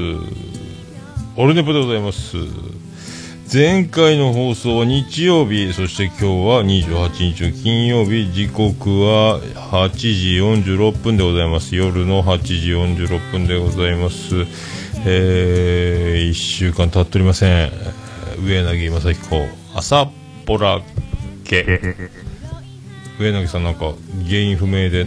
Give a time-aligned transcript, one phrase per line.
[1.37, 2.39] オルネポでございます。
[3.55, 11.77] 前回の放送は日曜日、そして今日は28日の金曜日、時刻は8時46分でございます。
[11.77, 12.71] 夜の8時
[13.07, 14.45] 46分でございます。
[15.07, 17.71] えー、1週間経っておりません。
[18.45, 20.11] 上柳正彦、朝
[20.47, 20.83] ポラ
[21.45, 21.65] 家。
[23.21, 23.93] 上柳さんなんか
[24.27, 25.07] 原因不明で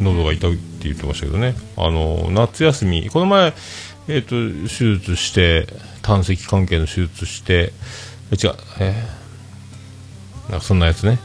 [0.00, 3.54] 喉が痛いって言ってましたけどね、あの夏休み、この前、
[4.08, 5.68] えー、と手術して、
[6.02, 7.72] 胆石関係の手術して、
[8.32, 9.20] 違う、えー
[10.50, 11.18] なんかそんなやつね、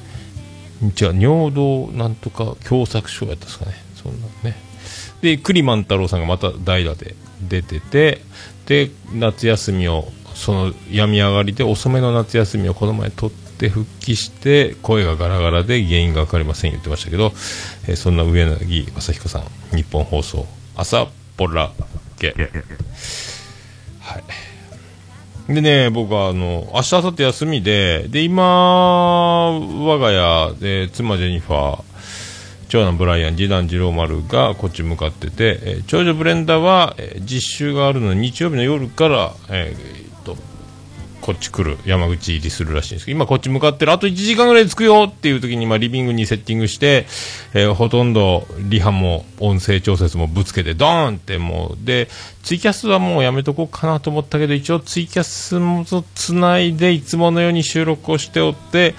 [0.81, 4.55] 違う、尿道なんとか狭窄症やったんですかね、そんなね。
[5.21, 8.21] で、栗万太郎さんがまた代打で出てて、
[8.67, 17.31] で、夏休みを、その病み上がりで遅めの夏休みをこの前取って復帰して、声がガラガラで原因が分かりません言ってましたけど、
[17.87, 21.71] えーそんな上柳正彦さん、日本放送、朝ポラ
[22.19, 22.35] 家。
[24.01, 24.23] はい。
[25.47, 31.83] でね、僕はあの、明日、明後日休みで、で、今、我が家で、妻ジェニファー、
[32.67, 40.04] 長男ブライアン、次男次郎丸がこっち向かってて、えー長女ブレンダーは、えー実習があるので日曜日の夜から、えー
[41.25, 43.91] こっち来る山口入りするらしいんですけど今こっち向かってる。
[43.91, 47.07] あと1時間ぐらい着くよっていう時に今リビングにセッティングして、
[47.55, 52.09] えーほとんどリハも音声調節もぶつけてドーンってもうで
[52.43, 58.93] ツイキャスはもうやめとこうかなと思ったけど一応ツイキャスもつないでいつものように収録をしておって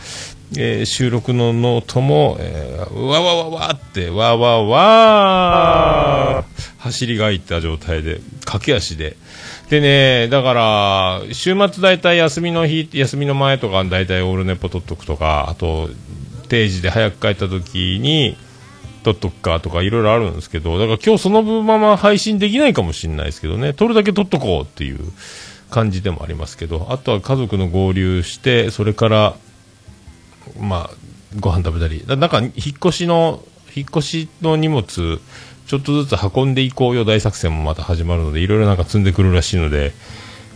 [0.56, 6.44] えー収録のノートも、えーわわわわって、わわわ
[6.78, 9.16] 走りがいった状態で、駆け足で。
[9.68, 15.90] でね、だから、週末大体休みの日、休みの前とか大体オールネポ取っとくとか、あと、
[16.48, 18.38] 定時で早く帰った時に、
[19.02, 24.98] 取っとくかとかいろいろあるんですけど、だから今日そのまま配信できないかもしれないですけどね、撮るだけ撮っとこうっていう
[25.70, 29.36] 感じでもありますけど、あとは家族の合流して、それから、
[30.58, 30.96] まあ、
[31.38, 32.52] ご飯食べたり、なんか、引っ
[32.84, 35.20] 越しの、引っ越しの荷物、
[35.66, 39.92] ちょっとずつ運んでいこうよ大作戦もまた始まるので、いろいろなんか積んでくるらしいので、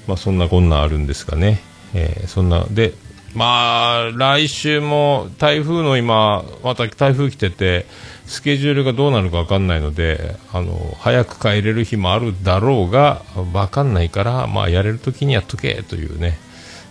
[0.06, 1.60] まあ、そんなこんなあるんですかね。
[1.94, 2.94] えーそんな、で、
[3.34, 7.86] まあ、来週も台風の今、また台風来てて、
[8.26, 13.22] スケジュールがどうなるかわかんないので、あの、早く帰れる日もあるだろうが、
[13.52, 16.38] わかんないから、まあ、やれる時にやっとけというね、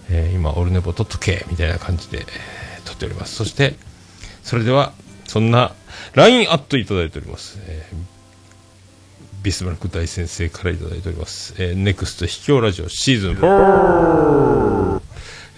[0.10, 2.26] えー今、オルネポ取っとけみたいな感じで、
[2.86, 3.36] 撮っております。
[3.36, 3.76] そして、
[4.44, 4.94] それでは、
[5.26, 5.74] そんな、
[6.14, 7.60] LINE アットいただいております。
[7.68, 8.20] えー
[9.42, 11.56] ビスマルク大先生からいただいております。
[11.58, 15.02] えー、ネクスト秘境ラジオシーズン4、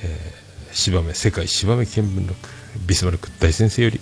[0.03, 2.50] えー、芝目、世界芝目見聞録、
[2.85, 4.00] ビスマルク大先生より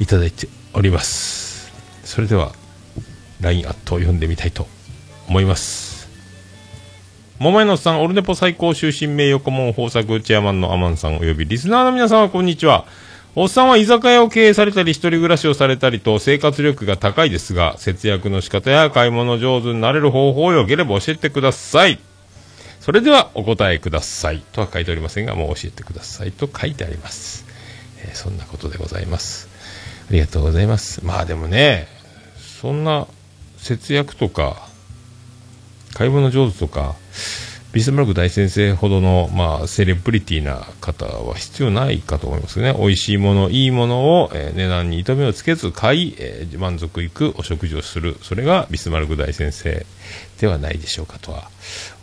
[0.00, 1.72] いただいております。
[2.04, 2.52] それでは、
[3.40, 4.66] LINE アットを読んでみたいと
[5.28, 6.10] 思います。
[7.38, 12.86] 桃屋のさん、オルネポ最高終身名誉顧問豊作チェアマンのアマンさんおよびリスナーの皆様こんにちは。
[13.38, 22.00] おっさんは居酒屋を経営されたり、一人暮らしをされたりと生活力が高いですが、節約の仕方や買い物上手になれる方法をよければ教えてください。
[22.80, 24.42] それではお答えください。
[24.52, 27.44] とは書いておりませんが、もう教えてくださいと書いてあります。
[27.98, 29.50] えーそんなことでございます。
[30.08, 31.04] ありがとうございます。
[31.04, 31.88] まあでもね、
[32.38, 33.06] そんな
[33.58, 34.66] 節約とか、
[35.92, 36.94] 買い物上手とか、
[37.76, 42.74] ビスマルク大先生ほどの、まあ、セレブリティな方は必要ないかと思いますね。
[42.78, 48.16] 美味しいもの、いいものを、えー値段に糸目をつけず買い、えー満足いくお食事をする。
[48.22, 49.84] それがビスマルク大先生
[50.40, 51.50] ではないでしょうかとは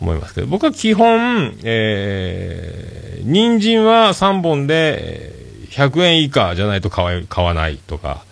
[0.00, 5.32] 思いますけど、僕は基本、えー、人参は3本で
[5.70, 8.24] 100円以下じゃないと買わ買わないとか、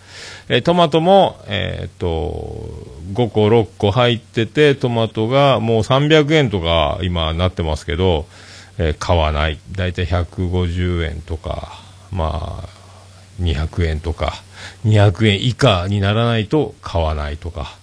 [0.47, 2.69] えートマトも、えーっと、
[3.11, 8.25] 5個、6個入ってて、トマトがもう300円とか今なってますけど、
[8.77, 9.59] えー買わない。
[9.71, 11.73] だいたい150円とか、
[12.11, 12.69] まあ、
[13.41, 14.33] 200円とか、
[14.85, 17.77] 200円以下にならないと買わないとか。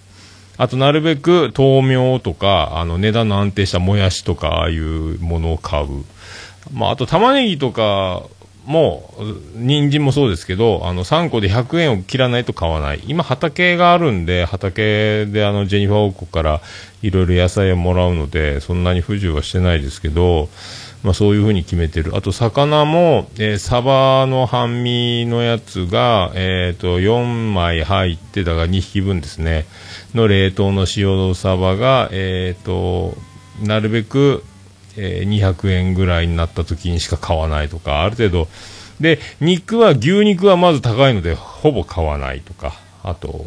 [0.57, 5.87] あと、なるべく豆苗とか、あの、値段の安定したもやしとか、ああいうものを買う。
[6.73, 8.23] まあ、あと、玉ねぎとか
[8.65, 9.13] も、
[9.55, 13.01] 人参もそうですけど、あの、3個で100円を切らないと買わない。
[13.07, 16.61] 今、畑があるんで、畑であの、ジェニファー王国から
[17.01, 20.49] いろいろ野菜をもらうので、そんなに不自由はしてないですけど、
[21.03, 22.15] まあそういうふうに決めてる。
[22.15, 29.65] あと、魚も、えーサバの半身のやつが、えっ、と、4枚入って、だから2匹分ですね、
[30.13, 33.15] の冷凍の塩サバが、えっ、と、
[33.63, 34.43] なるべく、
[34.97, 38.47] え200円ぐらいになった時にしか買わないとか、ある程度、
[38.99, 42.73] で、肉は、牛肉はまず高いので、ほぼ買わないとか、
[43.03, 43.45] あと、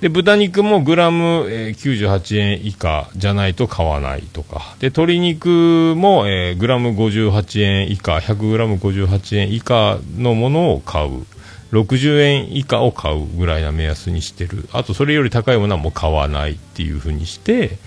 [0.00, 6.22] で、豚肉もグラム、え98円以下じゃないと買わないとか、で、鶏肉も、
[6.58, 11.24] グラム58円以下、100グラム58円以下のものを買う。
[11.72, 14.68] 60円以下を買うぐらいな目安にしてる。
[14.72, 17.78] あと、それより高いものはもう買わないっていうふうにして、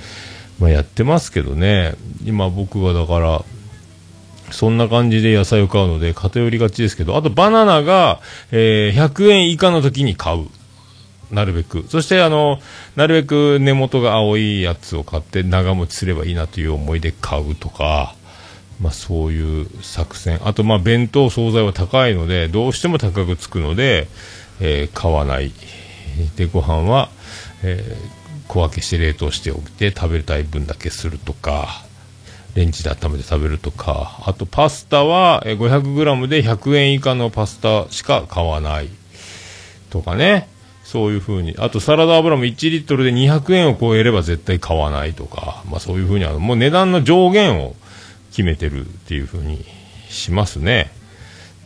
[0.62, 1.96] まあ、やってますけどね。
[2.24, 3.44] 今僕はだから、
[4.52, 8.20] そんな感じで野菜を買うので偏りがちですけど、あとバナナが、
[8.52, 10.48] えー100円以下の時に買う。
[11.34, 11.86] なるべく。
[11.90, 12.60] そしてあの、
[12.96, 18.14] なるべく根元が青いやつを買って長持ちすればいいなという思いで買うとか、
[18.80, 20.42] まあそういう作戦。
[20.48, 24.08] あとまあ弁当、惣菜は高いので、どうしても高くつくので、
[24.60, 25.52] えー買わない。
[26.36, 27.10] で、ご飯は、
[27.64, 28.21] えー
[28.52, 31.86] 小分けして冷凍しておいて食べたい分だけするとか、
[32.54, 38.90] レンジで温めて食べるとか、あとパスタは 500g で100円以下のパスタしか買わない
[39.90, 40.50] とかね。
[40.84, 41.56] そういう風に。
[41.60, 47.78] あとサラダ油も1リットルで200円を超えれば絶対買わないとか、まあそういう風にあの、もう値段の上限を
[48.32, 49.64] 決めてるっていう風に
[50.10, 50.92] しますね。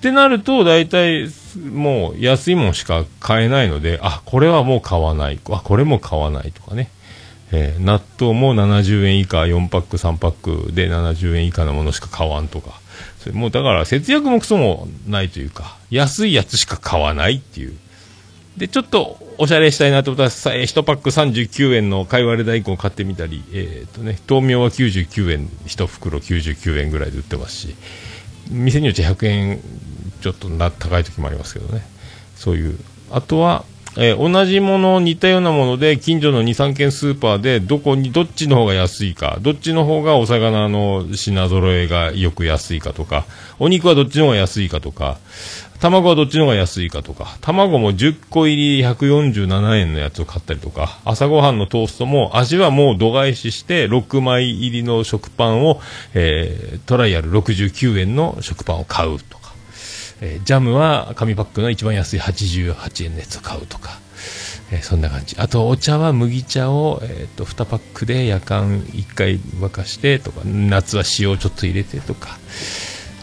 [0.05, 1.31] ってなると、大体、
[1.73, 5.39] もう安いもんしか買えないので、あ、これはもう買わない。
[5.49, 6.91] あ、これも買わないとかね。
[7.51, 12.79] えー納豆も70円以下、4パック、3パックで70円以下のものしか買わんとか。
[13.19, 17.75] それもうだから節約もクソもないというか、安いやつしか買わないっていう。
[18.57, 27.75] で、ちょっとおしゃれしたいなと思ったら、1パック39円の貝割れ大根を買ってみたり、えっ、とね、豆苗は99円、1袋99円ぐらいで売ってますし、
[28.49, 29.59] 店によって100円
[30.25, 31.85] ちょっと高い時もありますけどね。
[32.35, 32.79] そういう。
[33.11, 33.63] あとは、
[33.95, 43.25] えー同じもの、似たようなもので、近所の2、3軒スーパーで、どこに、どっちの方が安いか、どっちの方がお魚の品揃えがよく安いかとか、
[43.59, 45.19] お肉はどっちの方が安いかとか、
[45.79, 55.79] 卵はどっちの方が安いかとか、卵も10個入り147円のやつを買ったりとか、朝ごはんのトーストも味はもう度外視して6枚入りの食パンを、
[56.15, 59.44] えートライアル69円の食パンを買うとか、
[60.21, 63.99] えージャムは紙パックの一番安い88円のやつを買うとか、
[64.71, 65.35] えーそんな感じ。
[65.37, 72.37] あと、お茶は麦茶を、えー、と2パックで夜間1回沸かしてとか、夏は塩をちょっと入れてとか、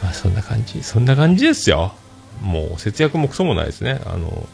[0.03, 0.83] まあ、そんな感じ。
[0.83, 1.95] そんな感じですよ。
[2.41, 4.01] もう節約もクソもないですね。
[4.05, 4.49] あの、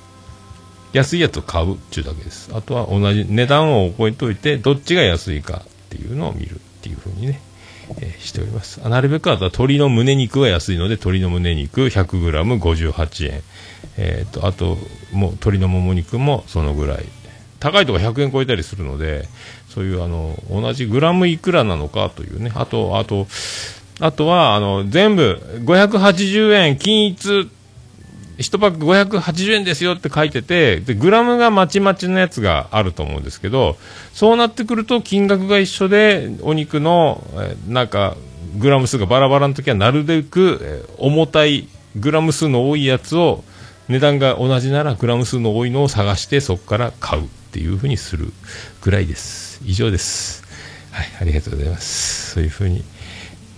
[0.93, 2.50] 安いやつを買うっていうだけです。
[2.55, 7.40] あとは同じ値段を覚えておいて、どっちが安いかっていうのを見るっていうふうにね、
[8.00, 8.81] えーしております。
[8.85, 13.43] あなるべくあとは鶏の胸肉は安いので、鶏の胸肉 100g58 円。
[13.96, 14.76] えっ、と、あと、
[15.12, 17.05] もう鶏のもも肉もそのぐらい。
[17.61, 19.26] 高いとこ100円超えたりするので、
[19.69, 22.52] そういうあの、同じグラムいくらなのかというね。
[22.55, 23.26] あと、あと、
[24.00, 27.50] あとは、あの、全部580円均一
[28.38, 33.76] 1パック580円ですよって書いてて、で、グラムがまちまちのやつがあると思うんですけど、
[34.12, 38.17] そうなってくると金額が一緒で、お肉の、えなんか、
[38.56, 43.45] グラム数がバラバラの時はなるべく、え重たい、グラム数の多いやつを、
[43.88, 48.33] 値段が同じならグラム数の多いのを探してそこから買うっていうふうにする
[48.83, 49.61] ぐらいです。
[49.64, 50.45] 以上です。
[50.92, 52.33] はい、ありがとうございます。
[52.33, 52.85] そういうふうに。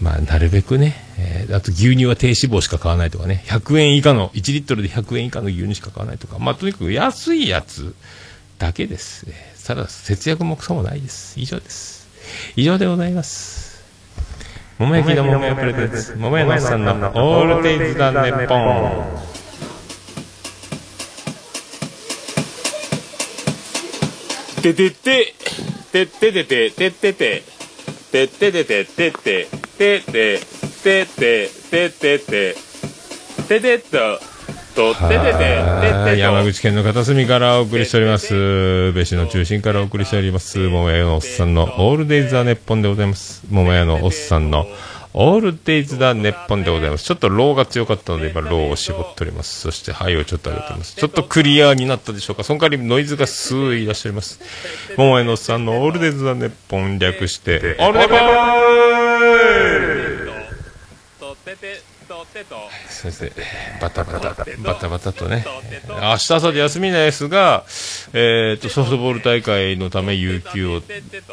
[0.01, 7.95] まあ、なるべくね、えーあと牛乳は低脂肪しか買わないとかね、100円以下の、1リットルで100円以下の牛乳しか買わないとか、まあ、とにかく安いやつ
[8.59, 9.27] だけです。
[9.29, 11.39] えーただ、節約もクソもないです。
[11.39, 12.09] 以上です。
[12.57, 13.85] 以上でございます。
[14.79, 19.41] 桃焼きの桃屋プレゼンツ、桃屋のおっさんのオールデイズだねポン。
[24.63, 25.35] ててて、
[25.93, 27.43] てっててて、てってて、
[28.11, 29.49] てっててて、てって、
[29.81, 30.39] てって、
[30.83, 32.55] てって、てってて、
[33.49, 34.21] ててっと、
[34.75, 38.93] とっててて、てって山口県の片隅からお送りしております。
[38.93, 40.59] 別紙の中心からお送りしております。
[40.59, 43.43] 桃屋のおっさんのオールデイズ・ザ・ネッポンでございます。
[43.51, 44.67] 桃屋のおっさんの
[45.13, 47.05] オールデイズ・ザ・ネッポンでございます。
[47.05, 49.61] ちょっとローが強かったので、今ローを絞っております。
[49.61, 50.95] そして、ハイをちょっと上げております。
[50.95, 52.45] ちょっとクリアになったでしょうか。
[52.45, 54.41] その代わりノイズがスーいらっしゃいます。
[54.97, 58.21] 桃屋のさんのオールデイズ・ザ・ネッポン略して、オールネポー
[63.01, 63.33] 先生
[63.81, 65.45] バタバタバタバタとね。
[65.89, 67.65] 明日朝で休みですが、
[68.13, 70.83] えー、とソフトボール大会のため有給を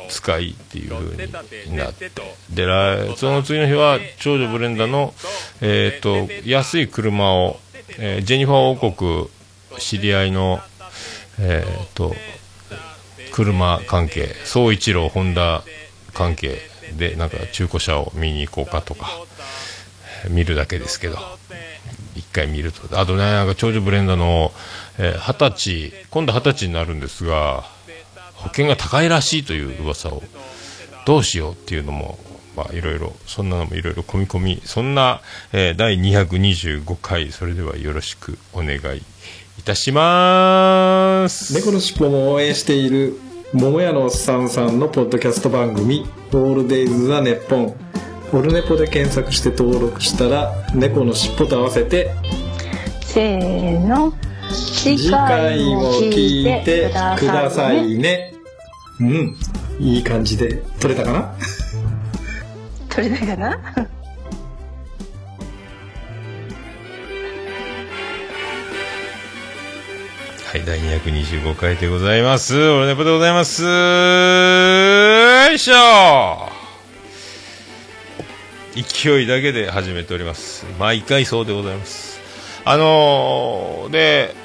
[0.08, 1.28] 使いっていう風
[1.68, 2.10] になって。
[2.50, 5.14] でその次の日は長女ブレンダの、
[5.60, 7.60] えー、と安い車を、
[8.00, 9.30] えージェニファー王国
[9.80, 10.62] 知り合いの、
[11.40, 12.16] えー、と
[13.34, 15.64] 車関係総一郎ホンダ
[16.14, 16.60] 関係
[16.98, 19.27] でなんか中古車を見に行こうかとか。
[20.30, 21.18] 見るだけですけど
[22.16, 23.00] 一回見ると。
[23.00, 24.52] あとねなんか長女ブレンダの
[25.00, 27.64] えー二十、歳今度二十歳になるんですが
[28.34, 30.24] 保険が高いらしいという噂を
[31.06, 32.18] どうしようっていうのも
[32.56, 35.22] まあいろいろそんなのもいろいろ込み込みそんな、
[35.54, 39.02] えー第225回それではよろしくお願い
[39.60, 41.54] いたします。
[41.54, 43.20] 猫のしっぽも応援している
[43.54, 47.76] 桃屋のおっさんさんのポッドキャスト番組「オールデイズ・ザ・ネッポン」
[48.34, 52.12] オルネポで検索して登録したら猫のしっぽと合わせて
[53.02, 54.14] せーの
[54.52, 58.34] 次次回も聞いてくださいね。
[59.00, 59.36] うん。
[59.80, 61.34] いい感じで撮れたかな？
[62.90, 63.50] 取れないかな？
[70.52, 72.56] はい、第225回でございます。
[72.58, 73.64] オルネポでございます。
[73.64, 73.70] よ
[75.54, 76.57] いしょ
[78.84, 80.66] 勢いだけで始めております。
[80.80, 82.20] 毎回そうでございます。
[82.64, 84.36] あのー、で、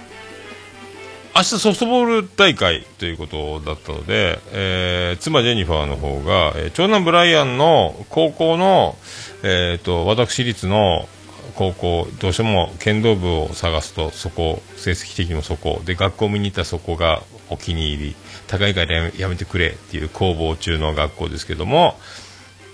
[1.34, 8.96] 明日ソフトボール大会ということだったので、えー妻ジェニファーの方が、えー長男ブライアンの高校の、
[9.42, 11.08] えー、と私立の
[11.54, 21.96] 高校どうしても剣道部を探すとそこ成績的にもそこで学校見に行ったそこがお気に入り高いからやめてくれっていう攻防中の学校ですけども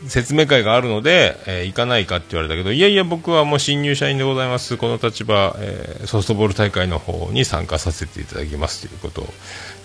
[0.06, 4.76] 説明会があるので、えー行かないかって言われたけどいやいや僕はもう新入社員でございます。
[4.76, 9.26] この立場、えーソフトボール大会の方に参加させていただきますということ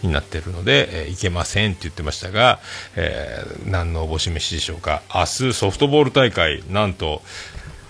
[0.04, 2.60] になっているので、えー行けませんって言ってましたが、
[2.96, 5.02] えー何のおぼし飯でしょうか。
[5.14, 7.22] 明日ソフトボール大会なんと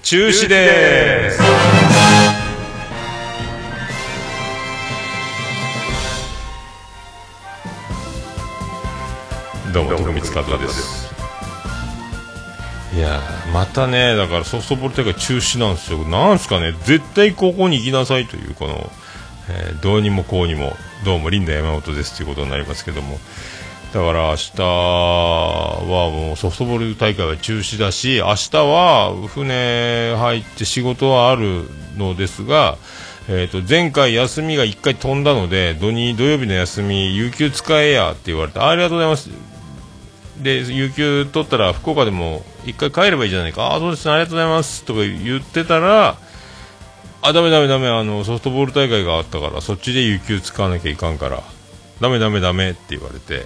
[0.03, 1.39] 中止です。
[9.73, 11.02] どうも徳光和夫です
[12.95, 13.21] いや
[13.51, 15.99] またねだからソフトボール大会中止なんですよ。
[16.05, 18.91] なんすかね絶対ここに行きなさいというこの、
[19.49, 20.73] えーどうにもこうにも
[21.03, 23.17] どうもリンダ山本ですということになりますけども。
[23.93, 32.79] だから明日はもうソフトボール大会は中止だし明日は船入って仕事はあるのですが、
[33.29, 39.29] えー、と前回休みが1回飛んだので土日土曜日の休み有給使えやって言われてありがとうございます。
[40.41, 43.73] で有給取ったら福岡でも1回帰ればいいじゃないか。
[43.75, 44.13] あそうですね。
[44.13, 44.83] ありがとうございます。
[44.83, 46.17] とか言ってたら
[47.21, 47.87] あダメダメダメ。
[47.87, 51.43] あのソフトボール大会があったからそっちで有給使わなきゃいかんから。
[52.01, 52.71] ダメダメダメ。
[52.71, 53.45] って言われて。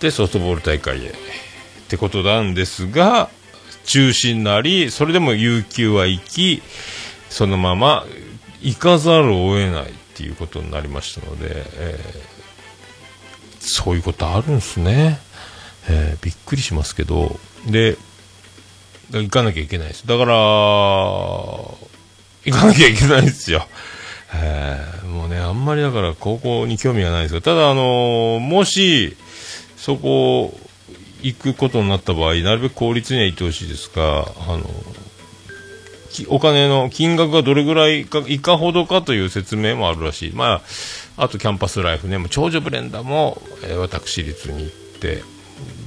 [0.00, 1.08] でソフトボール大会へ。
[1.10, 1.12] っ
[1.88, 3.30] てことなんですが
[3.84, 6.62] 中止になりそれでも有給は行き
[7.30, 8.04] そのまま
[8.60, 12.36] 行かざるを得ないっていうことになりましたので、えー
[13.66, 15.18] そういうことあるんですね、
[15.88, 17.96] えーびっくりしますけどで
[19.12, 20.06] 行かなきゃいけないです。
[20.06, 21.76] だから行
[22.52, 23.66] かなきゃいけないですよ。
[24.34, 29.16] えーもうねあんまりだから高校に興味がないですがただあのーもし
[29.76, 30.58] そこ
[31.22, 34.64] 行くことになった場合なるべく公立には行ってほしいですがあの
[36.10, 40.62] きお金の金額がどれぐらいかいかほどかという説明もあるらしい、ま
[41.16, 42.18] あ、あとキャンパスライフね。
[42.18, 45.22] もう長女ブレンダーも、えー私立に行って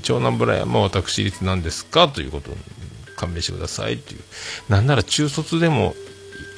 [0.02, 2.56] 長男ブライアンも私立なんですかということを
[3.16, 4.22] 勘弁してくださいという。
[4.70, 5.96] なんなら中卒でも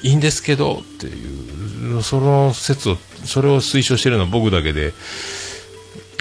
[0.04, 4.94] いいんですけどっていうその説をそれを推奨してるのは僕だけで、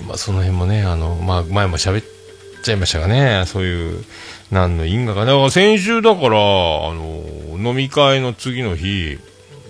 [0.06, 2.04] まあ、その辺もねあの、まあ、前も喋っ
[2.62, 4.04] ちゃいましたがねそういう
[4.50, 6.30] 何の因果かねだから先週だからあ
[6.94, 7.24] の
[7.58, 9.18] 飲み会の次の日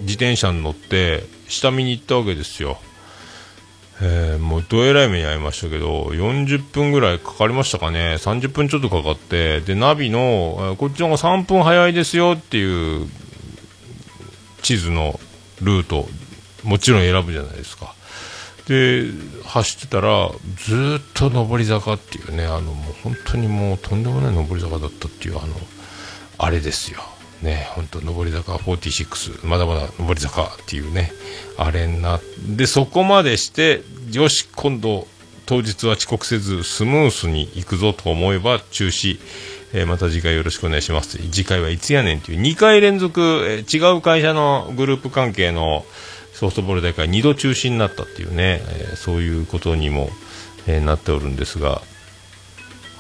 [0.01, 2.79] 自転車に乗って下見に行ったわけですよ。
[4.03, 8.17] えーもうどえらい目に遭いましたけど40分ぐらいかかりましたかね。
[8.19, 13.09] 30分ちょっとかかってでナビの、こっちの方が3分早いですよっていう
[14.63, 15.21] 地図の
[15.61, 16.07] ルート
[16.65, 17.95] もちろん選ぶじゃないですか。
[18.67, 19.05] で
[19.45, 25.55] 走ってたらずっと上り坂っていうねあのもう本当にもうとんでもない上り坂だったっていうあの
[26.39, 27.01] あれですよ。
[27.43, 31.13] ね本当上り坂46まだまだ上り坂っていうね
[31.59, 32.23] あれになっ
[32.57, 33.83] てそこまでして
[34.13, 35.07] よし今度
[35.47, 39.19] 当日は遅刻せずスムースに行くぞと思えば中止
[39.73, 41.19] えーまた次回よろしくお願いします。
[41.19, 45.85] 次回はいつやねんという2回連続、えー違う会社のグループ関係の
[46.33, 50.11] ソフトボール大会2度中止になったっていうね、えーそういうことにも、
[50.67, 51.83] えーなっておるんですが、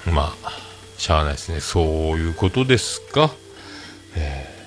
[0.07, 0.53] まあ、
[0.97, 1.61] しゃあないですね。
[1.61, 1.85] そう
[2.19, 3.33] いうことですか。
[4.17, 4.61] えー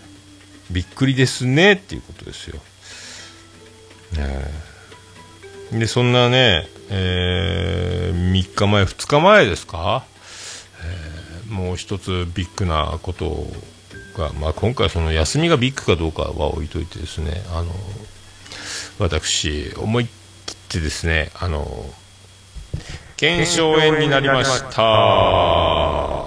[0.71, 2.55] びっくりですねっていうことですよ。
[4.13, 4.51] ね
[5.71, 10.05] えで、そんなね、え3日前、2日前ですか、
[10.83, 13.45] えーもう一つビッグなこと
[14.17, 17.71] が、まあ、今回、その休みがビッグかどうかは置いといてですね、あの
[18.97, 20.07] 私、思い
[20.45, 21.93] 切ってですね、あの
[23.17, 26.22] 腱鞘炎になりました。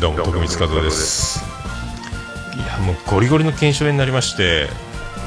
[0.00, 1.44] どうも徳光和夫です。
[2.54, 4.68] いやもうゴリゴリの腱鞘炎になりまして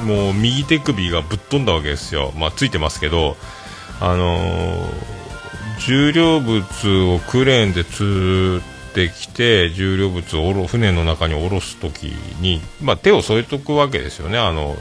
[0.06, 2.32] もう右手首がぶっ飛んだわけですよ。
[2.36, 3.36] まあついてますけど
[4.00, 5.12] あのー
[5.84, 6.62] 重量物
[7.12, 8.62] をクレーンで吊っ
[8.94, 12.04] てきて重量物をおろ船の中に下ろすとき
[12.40, 14.38] に、まあ、手を添えとくわけですよね。
[14.38, 14.76] あの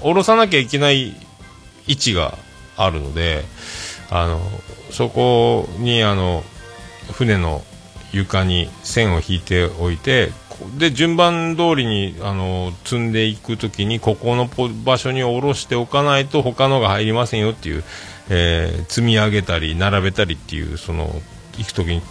[0.00, 1.14] 下ろさなきゃいけない
[1.86, 2.36] 位置が
[2.76, 3.44] あるので
[4.10, 4.40] あの
[4.90, 6.42] そこにあの
[7.12, 7.62] 船の
[8.12, 10.32] 床に線を引いておいて
[10.78, 14.48] で順番通りにあの積んでいくときにここの
[14.84, 17.84] 場所に下ろしておかないと他のが入りませんよっていう、
[18.28, 21.10] えー積み上げたり並べたりっていうその
[21.58, 22.02] 行くときに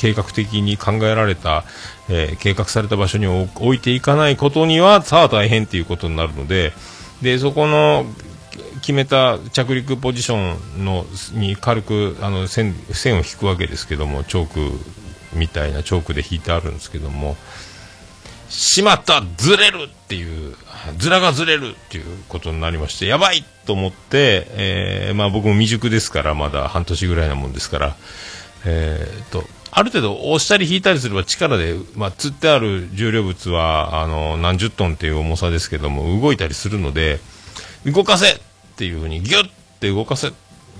[0.00, 1.64] 計画的に考えられた、
[2.08, 6.72] えー計画された場所に置置いていかないことにはさあ大変っていうことになるので
[7.20, 8.06] でそこの
[8.80, 17.36] 決めた着陸ポジションのに軽くあの線線を引くわけですけどもチョークみたいなチョークで引いてあるんですけども
[18.48, 19.84] しまったずれる！
[19.84, 20.56] っていう
[20.96, 21.70] ずらがずれる！
[21.70, 23.44] っていうことになりましてやばい！
[23.66, 27.96] と思って、えーまあ、僕も未熟ですからまだ半年ぐらいなもんですから、
[28.64, 37.20] えーとある程度押したり引いたりすれば力で、まあ、釣ってある重量物はあの何十トンっていう重さですけども動いたりするので
[37.84, 38.32] 動かせ！
[38.32, 38.38] っ
[38.76, 39.50] ていうふうにギュッ！
[39.78, 40.32] て動かせ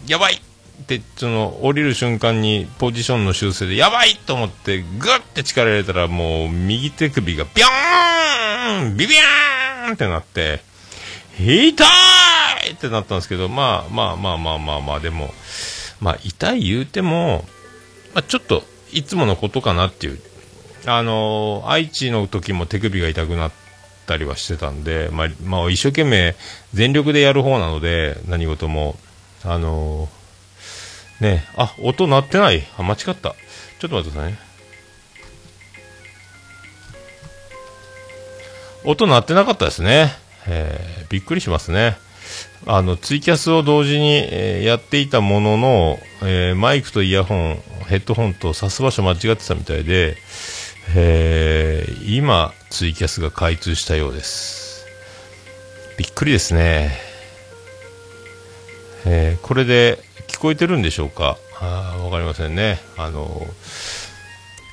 [0.07, 0.41] やばい！
[0.81, 10.61] ってその降りる瞬間にポジションの修正でやばいと思ってグッて力入れたらもう右手首がビョーンビビャーンってなって
[11.39, 11.85] 痛
[12.69, 15.31] いってなったんですけどまあまあまあまあまあまあでも
[16.01, 17.45] まあ痛い言うても、
[18.15, 18.63] まあ、ちょっと
[18.93, 20.21] いつものことかなっていう
[20.87, 23.53] あの愛知の時も手首が痛くなっ
[24.07, 26.35] たりはしてたんで、まあ、まあ、一生懸命
[26.73, 28.97] 全力でやる方なので、何事も。
[29.45, 30.09] あの
[31.21, 32.63] ね、あ、音鳴ってない。
[32.79, 33.11] あ、間違った。
[33.11, 34.39] ちょっと待ってくださいね。
[38.85, 40.13] 音鳴ってなかったですね。
[40.47, 41.97] えーびっくりしますね。
[42.67, 50.17] あの、ツイキャスを同時に、えーやっていたものの、えーマイクとイヤホン、ヘッドホンと挿す場所間違ってたみたいで、
[50.95, 54.87] えー今、ツイキャスが開通したようです。
[55.97, 56.93] びっくりですね。
[59.07, 61.37] えーこれで聞こえてるんでしょうか？
[61.61, 62.79] わかりませんね。
[62.97, 63.47] あの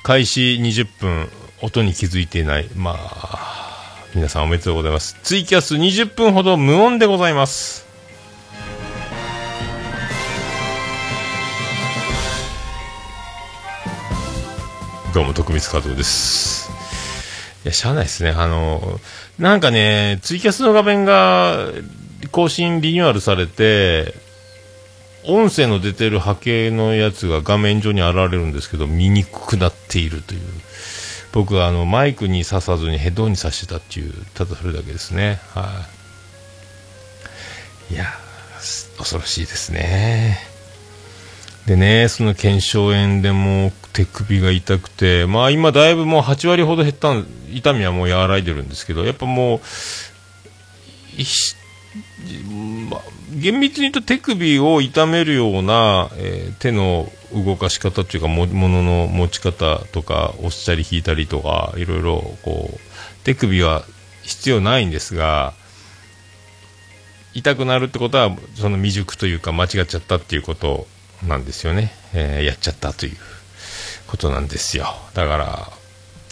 [0.04, 1.28] 開始20分、
[1.60, 2.68] 音に気づいていない。
[2.76, 5.16] まあ、皆さんおめでとうございます。
[5.24, 7.84] ツイキャス20分ほど無音でございます。
[15.12, 16.70] どうも、徳光和夫です。
[17.64, 18.30] いや、しゃあないですね。
[18.30, 19.00] あの、
[19.38, 21.68] なんかね、ツイキャスの画面が
[22.30, 24.14] 更新リニューアルされて、
[25.26, 30.40] 音声の出てる波形のやつが画面上に現れるんですけど、見にくくなっているという。
[31.32, 35.40] 僕はあのマイクに刺さずにヘッドホンに刺してたっていう、ただそれだけですね。
[35.54, 35.86] は
[37.90, 37.94] い。
[37.94, 38.06] いや、
[38.98, 40.38] 恐ろしいですね。
[41.66, 47.12] でね、その腱鞘炎でも手首が痛くて、まあ今だいぶもう8割ほど減った、
[47.52, 49.60] 痛みはもう和らいでるんですけど、やっぱもう、
[52.90, 62.78] ま厳密に言うと手首を痛めるような、えー手の動かし方っていうかもものの持ち方とか押したり引いたりとかいろいろこう
[63.24, 63.84] 手首は
[64.22, 65.52] 必要ないんですが
[67.34, 70.86] 痛くなるってことはその未熟というか間違っちゃったっていうこと
[71.26, 73.16] なんですよね、えーやっちゃったという
[74.06, 74.86] ことなんですよ。
[75.14, 75.68] だから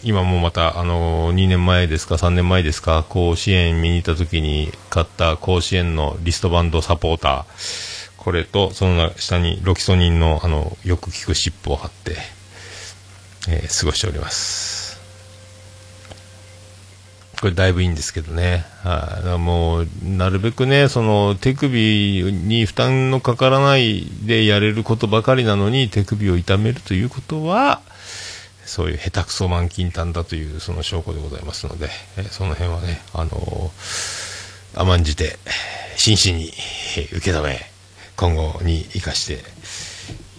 [0.04, 12.16] 今もまた、あの2年前ですか、3年前ですか、甲子園見に行った時に買った甲子園のリストバンドサポーター、これと、その下にロキソニンの、あの、よく効く湿布を貼って、
[13.48, 15.00] えー過ごしております。
[17.40, 18.64] これだいぶいいんですけどね。
[18.82, 19.38] はい。
[19.38, 27.80] もう、なるべくね、その、手首に負担のかからないでやれることばかりなのに、手首を痛めるということは、
[28.74, 35.38] そういう下手くそ満金炭だというその証拠でございますので、えーその辺はね、あのー甘んじて、
[35.96, 36.50] 真摯に
[37.16, 37.60] 受け止め、
[38.16, 39.38] 今後に生かして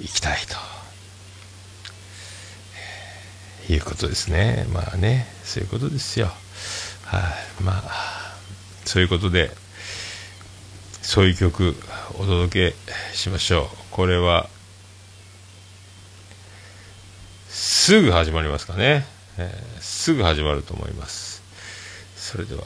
[0.04, 0.40] いきたい
[3.68, 3.74] と。
[3.74, 4.68] いうことですね。
[4.74, 6.26] まあね、そういうことですよ。
[7.06, 8.36] はい、まあ、
[8.84, 9.50] そういうことで、
[11.02, 11.74] そういう曲
[12.16, 13.68] お届けしましょう。
[13.92, 14.50] これは、
[17.56, 19.06] すぐ始まりますかね。
[19.38, 21.42] えーすぐ始まると思います。
[22.18, 22.64] それでは、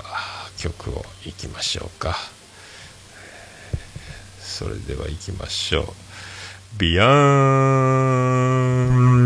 [0.57, 2.17] 曲をいきましょうか。
[4.39, 5.85] それでは行きましょう。
[6.79, 7.05] ビア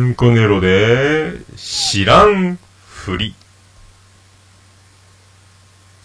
[0.09, 3.33] ンコネロで、知らんふり。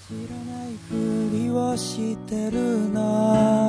[0.08, 0.94] 知らないふ
[1.32, 3.67] りをしてるの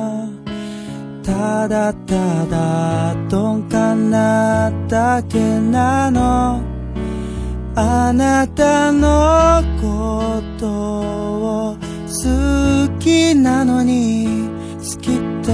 [1.30, 6.60] ただただ鈍感なだけなの。
[7.76, 11.76] あなたのことを
[12.08, 15.52] 好きなのに好きって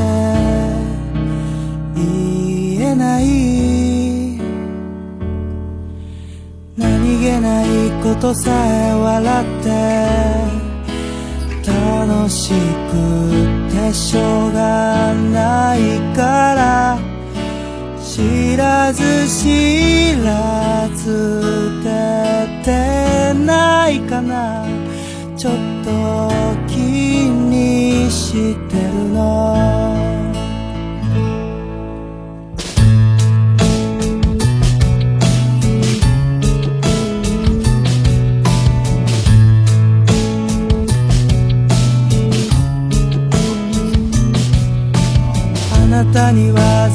[1.94, 3.26] 言えない。
[6.78, 7.66] 何気ない
[8.02, 9.68] ことさえ笑って
[11.70, 12.54] 楽し
[12.90, 13.56] く
[13.92, 16.99] しょうがないから
[18.03, 24.66] 知らず知らず出てないかな。
[25.37, 25.53] ちょっ
[25.85, 25.90] と
[26.66, 29.86] 気にしてるの。
[46.12, 46.88] たには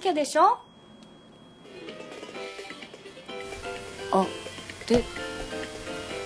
[0.00, 0.58] きゃでしょ？
[4.12, 4.26] あ
[4.88, 5.04] で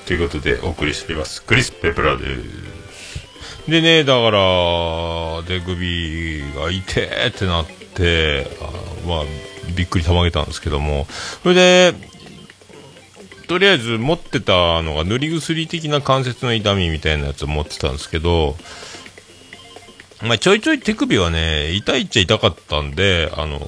[0.07, 1.43] ということでお送りしております。
[1.43, 3.71] クリス・ペプラです。
[3.71, 8.71] でね、だから、で、首が痛えってなって、あ
[9.09, 9.23] まあ、
[9.75, 11.07] びっくりたまげたんですけども、
[11.43, 11.95] それで、
[13.49, 18.57] とりあえず持ってたのが塗り薬的な関節の痛みみたいなやつを持ってたんですけど、
[20.25, 23.61] まあ、ちょいちょい手首はね、痛いっちゃ痛かったんで、あの、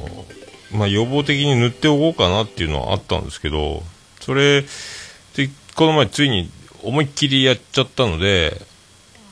[0.73, 3.83] まあ、予防的に塗っておこうかなっていうのはあったんですけど、
[4.21, 6.51] それ、で、この前ついに
[6.83, 8.61] 思いっきりやっちゃったので、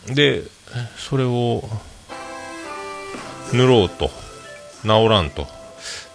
[0.07, 0.43] で、
[0.99, 1.65] それを、
[3.53, 4.11] 塗ろうと。
[4.83, 5.47] 治らんと。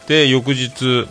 [0.07, 1.07] で、翌日、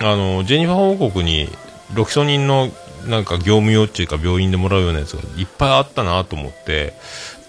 [0.00, 1.48] あの、ジェニファー王国に、
[1.92, 2.70] ロキソニンの、
[3.06, 6.94] なんか業務用っていうか病院でもらうようなやつがいっぱいあったなと思って、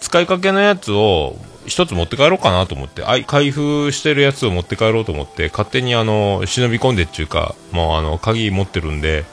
[0.01, 9.25] 使いかけのやつを一つ持って帰ろうかなと思って、あい開封してるやつを持って帰ろうと思って、勝手にあの、忍び込んでっていうか、もうあの、鍵持ってるんで、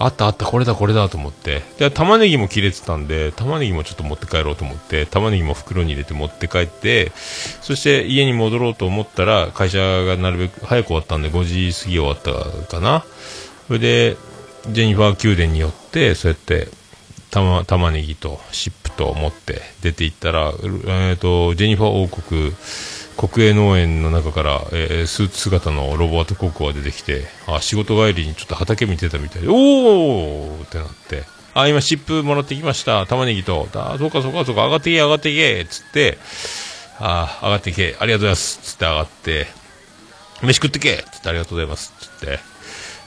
[0.00, 1.62] あったあった、これだこれだと思って。
[1.78, 7.10] で、玉ねぎも切れてたんで、玉ねぎもちょっと持って帰ろうと思って、玉ねぎも袋に入れて持って帰って、
[7.60, 13.04] そして家に戻ろうと思ったら、会社がなるべく早く終わったんで、5時過ぎ終わったかな。
[13.66, 14.16] それで、
[14.68, 16.68] ジェニファー宮殿によって、そうやって、
[17.30, 22.52] 玉玉ねぎとシップと持って出て行ったら、えー、とジェニファー王国
[23.16, 30.64] 国営農園の中から、えースーツ姿のロボットココが出てきてあ仕事帰りにちょっと畑見てたみたいでおー!
[30.64, 33.04] ってなってあ今シップもらってきました。
[33.06, 33.66] 玉ねぎと。
[33.74, 36.18] あそうかそうかそうか上がってけ上がってけつって
[37.00, 38.58] あ上がってけありがとうございます。
[38.62, 39.46] つって上がって
[40.42, 41.92] 飯食ってけつってありがとうございます。
[41.98, 42.38] つって。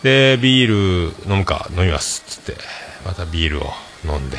[0.03, 2.23] でビール飲むか飲みます。
[2.27, 2.59] つって。
[3.05, 3.71] またビールを。
[4.05, 4.37] 飲んで。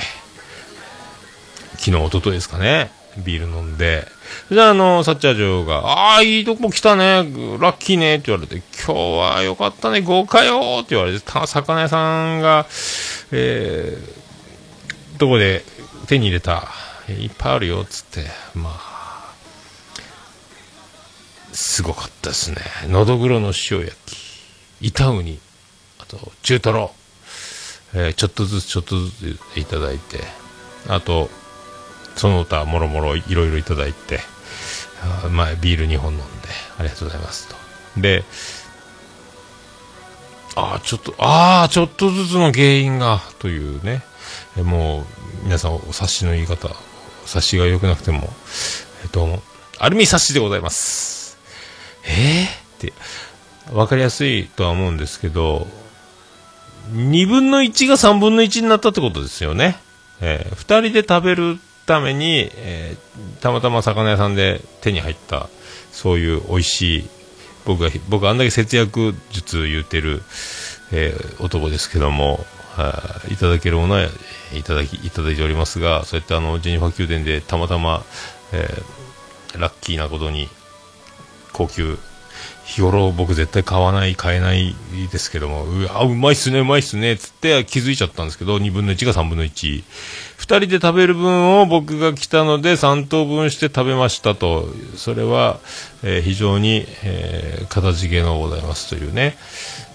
[1.78, 2.90] 昨日一昨日ですかね。
[3.18, 4.06] ビール飲んで。
[4.50, 5.78] じゃああのサッチャー嬢が
[6.14, 7.24] 「ああいいとこ来たね。
[7.60, 10.00] ラッキーね」って言われて「今日はよかったね。
[10.00, 12.66] 豪華よ」って言われて魚屋さんが
[13.30, 15.64] えー、どこで
[16.06, 16.68] 手に入れた
[17.08, 18.92] いっぱいあるよっつってまあ
[21.52, 22.56] すごかったですね。
[22.88, 24.16] のどぐろの塩焼き。
[24.80, 25.38] 板ウニ。
[25.98, 26.94] あと中トロ。
[27.94, 30.20] えーちょっとずつちょっとずついただいて
[30.88, 31.30] あと
[32.16, 34.20] その他もろもろいろいろいただいて
[35.24, 36.26] あまあビール2本飲んで
[36.78, 37.56] ありがとうございますと。
[38.00, 38.24] で
[40.54, 44.02] ああちょっとああちょっとずつの原因がというね。
[44.56, 45.04] えもう
[45.44, 46.68] 皆さんお察しの言い方
[47.24, 48.28] 察しが良くなくても
[49.04, 49.42] えどうも。
[49.78, 51.38] アルミ察しでございます。
[52.04, 52.92] えー、って
[53.72, 55.66] 分かりやすいとは思うんですけど
[56.92, 59.78] 2分の1が3分の1になったってことですよね。
[60.20, 65.48] えー、2人で食べるために、えーたまたま魚屋さんで手に入った、
[65.90, 67.08] そういう美味しい、
[67.64, 70.22] 僕が、僕あんだけ節約術言うてる、
[70.92, 72.44] えー男ですけども、
[73.30, 74.08] いただけるものは
[74.54, 78.04] いただき、いただいておりますが、そうやってあの、ジェニファー宮殿でたまたま、
[78.52, 79.02] えー
[79.60, 80.48] ラッキーなことに、
[81.52, 81.98] 高級
[82.64, 84.74] 日頃僕絶対買わない買えない
[85.10, 89.82] ですけどもうわうまいっすねうまいっすねつって気づいちゃったんですけど2分の1が3分の12
[90.58, 94.68] 人で食べる分を僕が来たので3等分して食べましたと。
[94.96, 95.60] それは、
[96.02, 99.36] えー非常に、えー、形付けのございますというね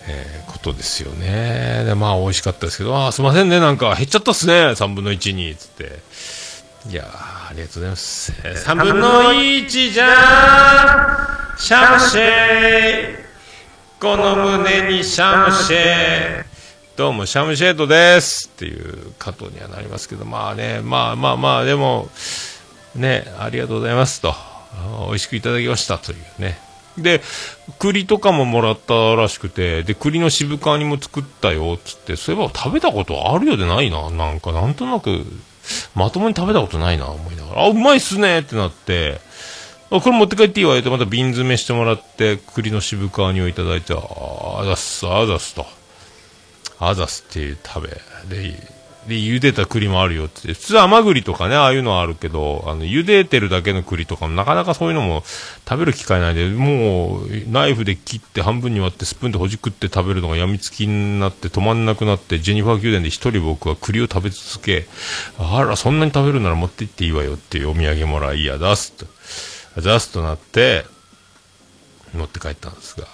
[0.07, 1.83] えーことですよね。
[1.85, 5.99] でまあ美味しかったですけどあすいませんねなんか減っちゃったっすね3分の1につって。
[6.89, 8.33] いやーありがとうございます。
[8.43, 11.57] えー3分の1じゃん。
[11.59, 13.17] シャムシェー。
[13.99, 16.45] この胸にシャムシェー。
[16.95, 22.09] どうもシャムシェードですっていう加藤にはなりますけどまあねまあまあまあでも
[22.95, 24.31] ねありがとうございますと。
[24.33, 26.57] あ美味しくいただきましたというね。
[26.97, 27.21] で
[27.79, 34.51] 栗とかももらったらしくてで栗の渋皮煮も作ったよっつってそういえば食べたことあるようでないななんか。
[34.53, 35.23] なんとなく
[35.95, 37.63] まともに食べたことないな思いながら。
[37.65, 39.19] あうまいっすねってなって。
[39.89, 43.97] あこれ持って帰っていいわよってまた瓶詰めしてもらって栗の渋皮煮をいただいてあ
[44.59, 45.65] あざっすあざっすと。
[46.79, 47.89] あざっすって食べ。
[48.29, 48.76] で
[49.07, 50.53] で茹でた栗もあるよって。
[50.53, 55.23] 普通甘栗とかね、ああいうのはあるけど、あの、茹でてるだけの栗とかもなかなかそういうのも
[55.67, 64.87] 食べる機会ないで、もう、ナイフで切って半分に割ってスプーンでほじくって食べるのが病みつきになって止まんなくなって、ジェニファー宮殿で一人僕は栗を食べ続け、
[65.39, 69.05] あら、そんなに食べるなら持って行っていいわよっていうお土産もらい、いや、出すと。
[69.81, 70.85] 出すとなって、
[72.13, 73.07] 持って帰ったんですが、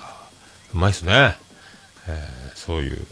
[0.73, 1.37] うまいっすね。
[2.07, 3.05] えーそういう。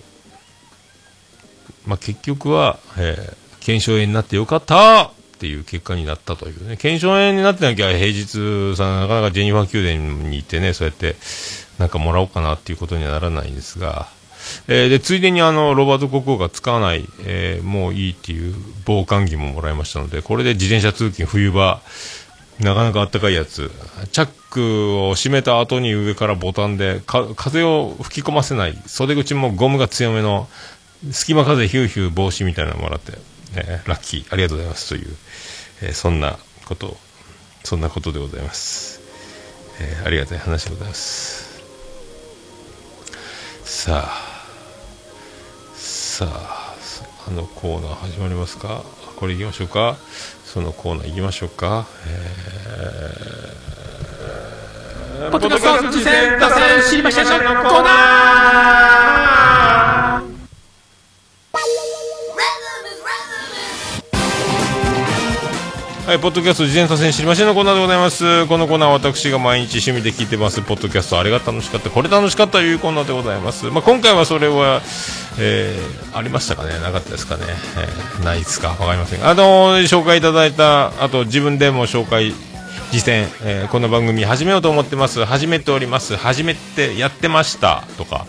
[1.85, 6.77] まあ、結局は、えー腱鞘炎になってよかったっていう結果になったというね。
[6.77, 11.15] 腱鞘炎になってなきゃ平日さ、なかなかジェニファー宮殿に行ってね、そうやって
[11.77, 14.07] なんかもらおうかなっていうことにはならないんですが、
[14.67, 21.81] えーで、ついでにあの、ロバート国王が使わない、えーもういいっていう防寒着ももらいましたので、これで自転車通勤冬場、
[22.59, 23.71] なかなかあったかいやつ。
[24.11, 30.47] チャックを閉めた後に上からボタンで、風を吹き込ませない、袖口もゴムが強めの、
[31.09, 33.13] 隙間風ヒューヒュー防止みたいなのもらって、
[33.55, 35.07] えーラッキー、ありがとうございますという、
[35.81, 36.95] えーそんなこと、
[37.63, 39.01] そんなことでございます。
[39.79, 41.59] えーありがたい話でございます。
[43.63, 44.45] さあ、
[45.75, 46.75] さあ、
[47.27, 48.83] あのコーナー始まりますか？
[49.15, 49.97] これ行きましょうか？
[50.45, 51.87] そのコーナー行きましょうか？
[52.05, 57.43] えー、ポッドキャスト次戦打線知りませんのコー
[57.83, 60.00] ナー
[66.12, 68.45] はい、ポッドキャスト事前多戦知りませんのコーナーでございます。
[68.47, 73.67] このコーナーは私が毎日趣味で聞いてます、ポッドキャスト、あれが楽しかった、これ楽しかったというコーナーでございます。
[73.67, 74.82] まあ、今回はそれは、
[75.39, 76.78] えー、ありましたかね？
[76.80, 77.43] なかったですかね、
[77.78, 78.71] えーないですか？
[78.71, 79.26] わかりません。
[79.26, 82.34] あのー紹介いただいた、あと自分でも紹介、
[82.91, 87.84] 実践、えーこの番組始めようと思ってます、始めております、始めてやってました。
[87.97, 88.25] とか、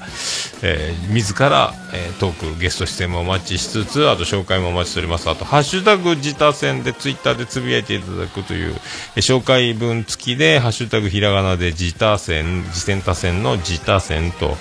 [0.63, 5.29] えー自ら、えートーク、ゲスト出演もお待ちしつつ、あと紹介もお待ちしております。
[5.29, 8.75] あと、ハッシュタグ自他戦でツイッターでつぶやいていただくという、
[9.17, 14.57] えー紹介文付きで、ハッシュタグひらがなで自他戦、自戦他戦の自他戦と、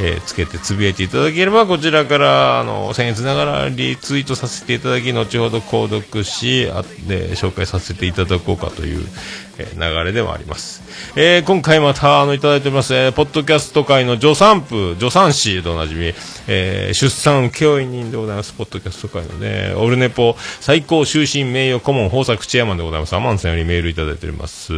[0.00, 9.04] えーつけてつぶやいていただければ、こちらから、あの、僭越ながらリツイートさせていただき、後ほど購読し、あで、紹介させていただこうかという、
[9.64, 10.82] 流れでもあります。
[11.16, 16.12] えー今回また、あの、いただいております、えーポッドキャスト界の助産婦、助産師でおなじみ、
[16.46, 23.14] えー出産請負人でございます、ポッドキャスト界のね、オルネポ最高終身名誉顧問豊作チェアマンでございます。
[23.14, 24.72] アマンさんよりメールいただいております。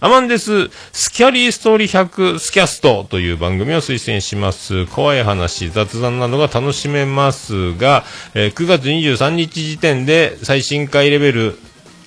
[0.00, 0.70] アマンです。
[0.92, 4.86] スキャリーストーリー100スキャストという番組を推薦します。
[4.86, 11.58] 怖い話、雑談などが楽しめますが、えー9月23日時点で最新回レベル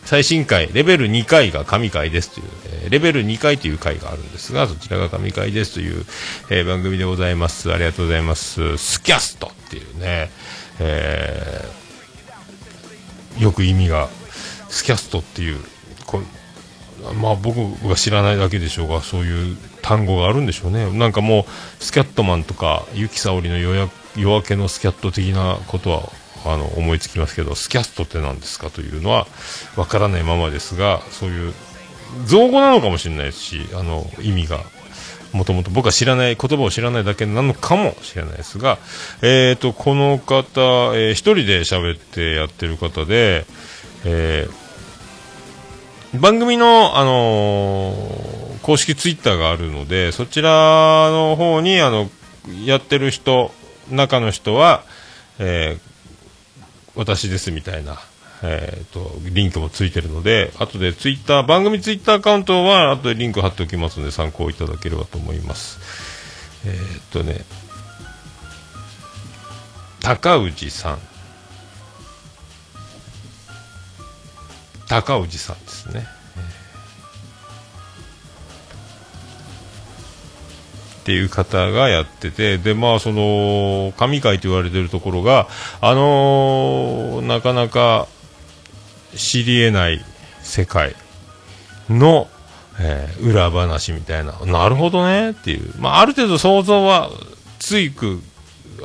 [0.08, 2.46] 最新回、レベル2回が神回ですという、
[2.84, 6.06] えーレベル2回という回があるんですが、そちらが神回ですという、
[6.50, 7.74] えー番組でございます。
[7.74, 8.78] ありがとうございます。
[8.78, 10.32] スキャストっていうね、
[10.80, 14.08] えーよく意味が、
[14.70, 15.60] スキャストっていう、
[16.06, 16.22] こ
[17.20, 20.90] まあ僕が知らないだけでしょうが、そういう単語があるんでしょうね。
[20.90, 26.10] なんかもう、スキャットマンとか、ユキサオリの夜夜明けのスキャット的なことは、
[26.54, 29.28] あの、思いつきますけど、スキャストって何ですかというのは、
[29.76, 31.54] わからないままですが、そういう、
[32.26, 34.60] 造語なのかもしれないですし、あの、意味が、
[35.34, 38.78] もともと僕は知らない、言葉を知らないだけなのかもしれないですが、
[39.22, 40.62] えっ、と、この方、
[40.96, 43.46] えー一人で喋ってやってる方で、
[44.06, 44.68] えー
[46.20, 52.10] 番組の、あのー公式ツイッターがあるので、そちらの方に、あの、
[52.66, 53.52] やってる人、
[53.90, 54.84] 中の人は、
[55.40, 55.97] えー
[56.98, 58.00] 私ですみたいな、
[58.42, 65.80] えーと、リンクもついてるので、後でツイッター、番組ツイッターアカウントは、後でリンク貼っておきますので、参考いただければと思います。
[66.66, 67.46] えーっとね、
[70.02, 71.00] 高氏さん。
[74.88, 76.17] 高氏さんですね。
[81.08, 85.48] っていう方がやってて、で、まあ、その、神会と言われてるところが、
[85.80, 88.10] あのなかなか
[89.16, 90.04] 知り得ない
[90.42, 90.98] 世界
[91.90, 92.28] の、
[92.82, 97.10] えー裏話みたいな、なるほどねっていう、まあ、ある程度想像は
[97.58, 98.22] ついく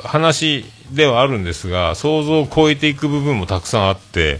[0.01, 4.39] 話ではあるんですが、想像を超えていく部分もたくさんあって、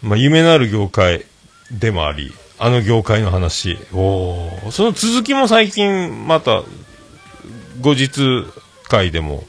[0.00, 1.26] まあ、夢のある業界
[1.72, 6.64] でもあり、あの業界の話、おその続きも最近また
[7.80, 8.44] 後日
[8.88, 9.44] 会でも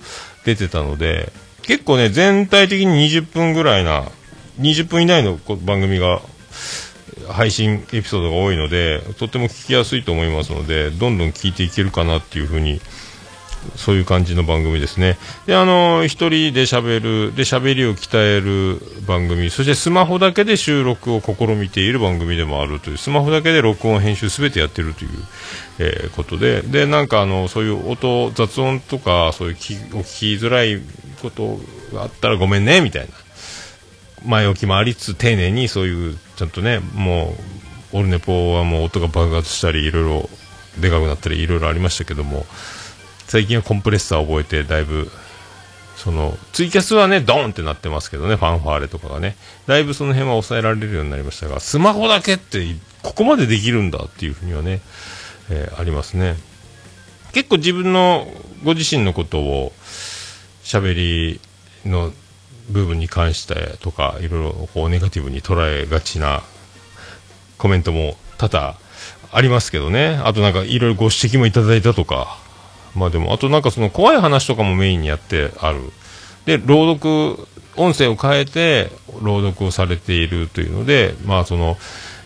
[0.46, 1.32] 出てたので、
[1.64, 4.06] 結構ね、全体的に20分ぐらいな、
[4.60, 6.22] 20分以内の番組が
[7.30, 12.80] 配信エピソードが多いので、とっても聞きやすいと思いますので、どんどん聞いていけるかなっていうふうに
[13.76, 15.18] そういう感じの番組ですね。
[15.46, 17.00] で、あの、一人で喋
[17.30, 25.10] る、で、喋りを鍛える番組、そしてスマホだけで収録を試みている番組でもあるという、スマホだけで録音、編集すべてやってるという、
[25.80, 30.82] えーことで、で、なんかあの、そういう音、雑音とか、そういうきお聞きづらい
[31.22, 31.60] こと
[31.94, 33.10] があったらごめんね、みたいな。
[34.26, 37.36] 前置きもありつつ丁寧にそういうちゃんとねも
[37.94, 40.30] うオルネポはもう音が爆発したりいろいろ
[40.80, 42.46] でかくなったりいろいろありましたけども
[43.30, 45.08] 最近はコンプレッサーを覚えてだいぶ
[45.96, 49.36] そのツイキャスはねドーンってなってますけどねファンファーレとかがね。
[49.68, 52.66] だいぶその辺は抑えられるようになりましたがスマホだけって
[53.04, 54.82] ここまでできるんだっていうふうにはね、
[55.52, 56.38] えーありますね。
[57.34, 58.28] 結構自分の
[58.64, 59.74] ご自身のことを
[60.64, 61.40] 喋り
[61.86, 62.12] の
[62.72, 66.42] 部分に関してとかいろいろこうネガティブに捉えがちな
[67.60, 68.76] コメントも多々
[69.32, 70.20] ありますけどね。
[70.24, 72.39] あとなんかいろいろご指摘もいただいたとか
[72.96, 75.80] まあでもあとなんかその怖い話とかもメインにやってある。
[76.46, 81.78] で朗読音声を変えて朗読をされているというのでまあその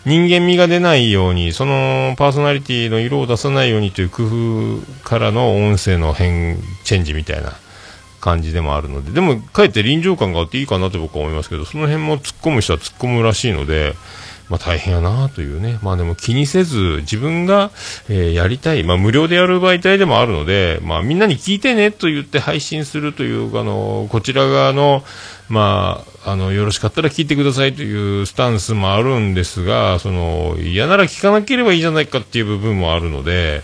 [0.06, 7.52] 人間味が出ないようにそのパーソナリティの色を出さないようにという工夫からの音声の変チェンジみたいな
[8.24, 13.94] 感じでもあるので、でも、かえって臨場感があっていいかなと僕は思いますけど、その辺も突っ込む人は突っ込むらしいので、
[14.48, 15.78] まあ大変やなというね。
[15.82, 17.70] まあでも気にせず、自分が、
[18.08, 25.02] えーやりたい、まあ無料でやる媒体でもあるので、まあみんなに聞いてねと言って配信するという、あの、こちら側の、
[25.48, 33.62] まあ、あの、よろしかったら聞いてくださいというスタンスもあるんですが、その、嫌なら聞かなければいいじゃないかっていう部分もあるので、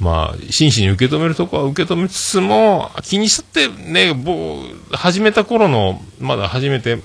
[0.00, 6.98] まあ、真摯に受け止めるとこは受け止めつつも、気にしちゃってね、僕、始めた頃の、まだ始めて、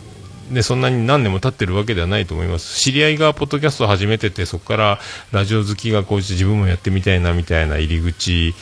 [0.50, 2.80] ね、そんなに何年も経ってるわけではないと思います。
[2.80, 5.00] 知り合いがポッドキャストを始めてて、そこから
[5.32, 8.54] ラジオ好きがこうして自分もやってみたいなみたいな入り口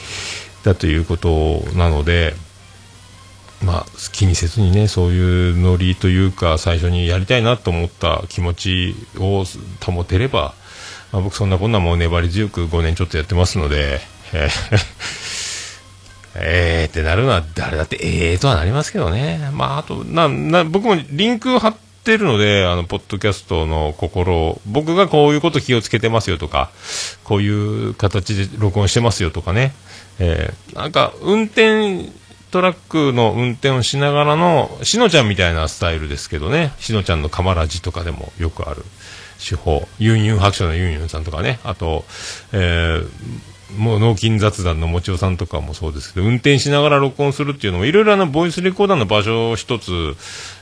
[0.63, 2.35] だということなので、
[3.63, 9.45] まあ、気にせずにね、そういうノリというか、最初にやりたいなと思った気持ちを
[9.83, 10.53] 保てれば、
[11.11, 13.99] まあ、僕そんなこんなもう粘り強く5年ちょっとやってますので、
[14.33, 15.42] えー
[16.35, 19.49] えーってなるのは誰だってええとはなりますけどね。
[19.53, 26.71] まあ、あと、な、な、僕もリンク貼ってるので、あの、ポッドキャストの心を、僕がこういうこと気をつけてますよとか、
[27.23, 29.73] こういう形で録音してますよとかね。
[30.19, 32.09] えーなんか、運転、
[32.51, 36.71] トラックの運転をしながらの、しのちゃんみたいなスタイルですけどね。
[36.79, 38.83] しのちゃんのカマラジとかでもよくある
[39.39, 39.87] 手法。
[39.97, 41.59] ユンユン白書のユンユンさんとかね。
[41.63, 42.05] あと、
[42.51, 43.07] えー
[43.77, 50.15] もう脳筋雑談のもちおさんとかもそうですけど、運転しながら録音するっていうのも、いろいろなボイスレコーダーの場所を一つ、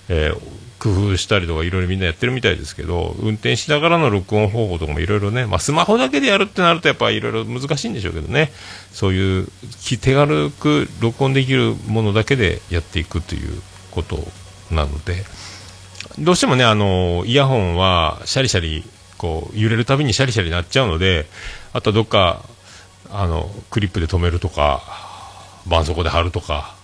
[0.10, 0.38] えー
[0.82, 8.52] 工夫したりとか、いろいろみんなやってるみたいですけど、運転しながらの録音方法とかもいろいろね、まあ、スマホだけでやるってなると、やっぱりいろいろ難しいんでしょうけどね、
[8.92, 9.48] そういう
[10.02, 14.18] 手軽く録音できるものだけでやっていくということ
[14.72, 15.24] なので、
[16.18, 18.84] どうしてもね、あの、イヤホンはシャリシャリ、
[19.20, 21.28] こう、揺れるたびにシャリシャリなっちゃうので、
[21.74, 22.44] あとどっか、
[23.12, 24.82] あの、クリップで止めるとか、
[25.66, 26.76] 絆創膏で貼るとか、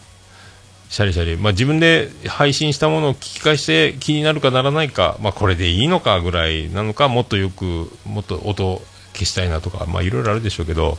[0.90, 8.82] シャリシャリ、まあ、自分で配信したものを聞き返して気になるかならないか、まあ、これでいいのかぐらいなのか、もっとよく、もっと音
[9.14, 10.98] 消したいなとか、まあ、いろいろあるでしょうけど、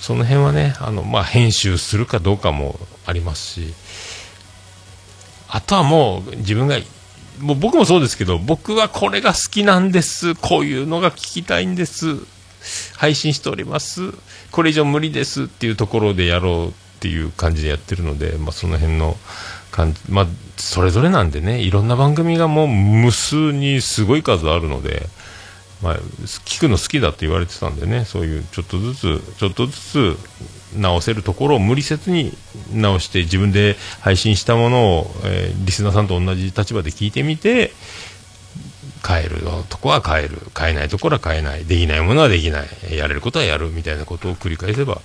[0.00, 3.74] その辺はね、あの、まあ、編集するかどうかもありますし、
[5.48, 6.76] あとはもう自分が、
[7.38, 12.16] もう僕もそうですけど、僕はこれが好きなんです、こういうのが聞きたいんです、
[12.96, 14.12] 配信しております、
[14.50, 19.16] これ以上無理ですっていうところでやろうっていう感じでやってるので、まあ、その辺の
[19.70, 25.08] 感じ、まあ、それぞれなんでね、いろんな番組がもう無数にすごい数あるので、
[25.82, 25.96] まあ、
[26.46, 30.16] 聞くの好きだって言われてたんでね、そういうちょっとずつ、ちょっとずつ
[30.74, 32.32] 直せるところを無理せずに
[32.72, 37.72] 直して、自分で配信したものを、えーリスナーさんと同じ立場で聞いてみて、
[39.06, 45.00] 変えるとこは変える、変えないところは変えない、できないものはできない、やれることはやるみたいなことを繰り返せば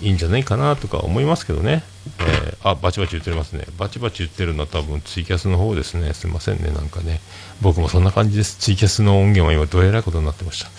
[0.00, 1.82] いいんじゃないかなとか思いますけどね。
[2.20, 3.64] えーあ、バチバチ言ってますね。
[3.78, 6.12] バチバチ言ってるのは多分ツイキャスの方ですね。
[6.12, 7.20] すいませんね、なんかね。
[7.62, 8.56] 僕もそんな感じです。
[8.56, 10.70] ツイキャスの音源は今どえらいことになってました。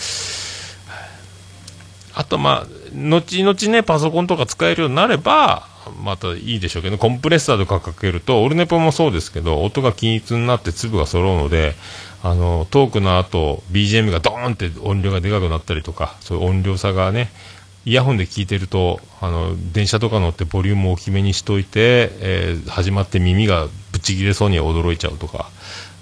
[2.13, 5.67] あとまあ、後々ね、パソコンとか使えるようになれば、
[6.03, 11.73] またいいでしょうけど、コンプレッサーとかかけると、オルネポもそうですけど、音が均一になって粒が揃うので、
[12.23, 17.31] あの、トークの後、BGM がドーンって音量がでかくなったりとか、そういう音量差がね、
[17.85, 25.49] イヤホンで聞いてると、あの、電車とか乗ってボリュームを大きめにしといて、えー始まって耳がぶち切れそうに驚いちゃうとか、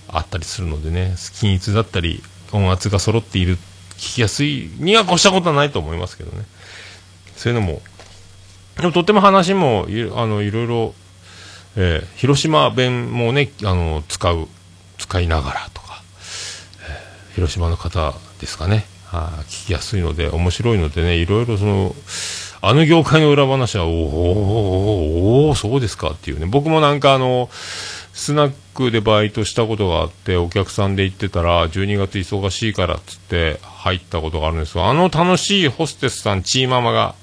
[0.09, 3.57] あったりするのでね、均一だったり、音圧が揃っている、
[3.97, 6.45] 聞きやすいには越したことはないと思いますけどね。
[7.39, 7.81] そういうのも
[8.77, 10.93] でもとっても話もいあのいろいろ、
[11.77, 14.47] えー広島弁もねあの使う
[14.97, 15.78] 使いながらと、
[17.35, 18.85] 広島の方ですかね。
[19.11, 21.95] あ聞きやすいので面白いのでねいろいろその
[22.61, 26.45] あの業界の裏話はおーおーおーおーそうですかっていうね。
[26.45, 27.49] 僕もなんかあの
[28.13, 37.15] スナックでバイトしたことがあってお客さんで行ってたら12月忙しいからっつって入ったことがあるんですがあの楽しいホステスさんチーママが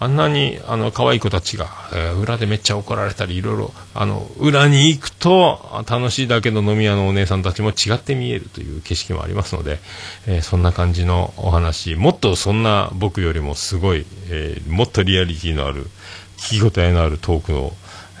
[0.00, 9.78] あんなにあの可愛い子たちが、えー裏でめっちゃ怒られたりいろいろあの裏に行くと楽しいだけの飲み屋のお姉さんたちも違って見えるという景色もありますので、
[10.26, 15.86] えーそんな感じのお話もっとそんな僕よりもすごい、えーもっとリアリティのある
[16.36, 17.72] 聞き応えのあるトークを、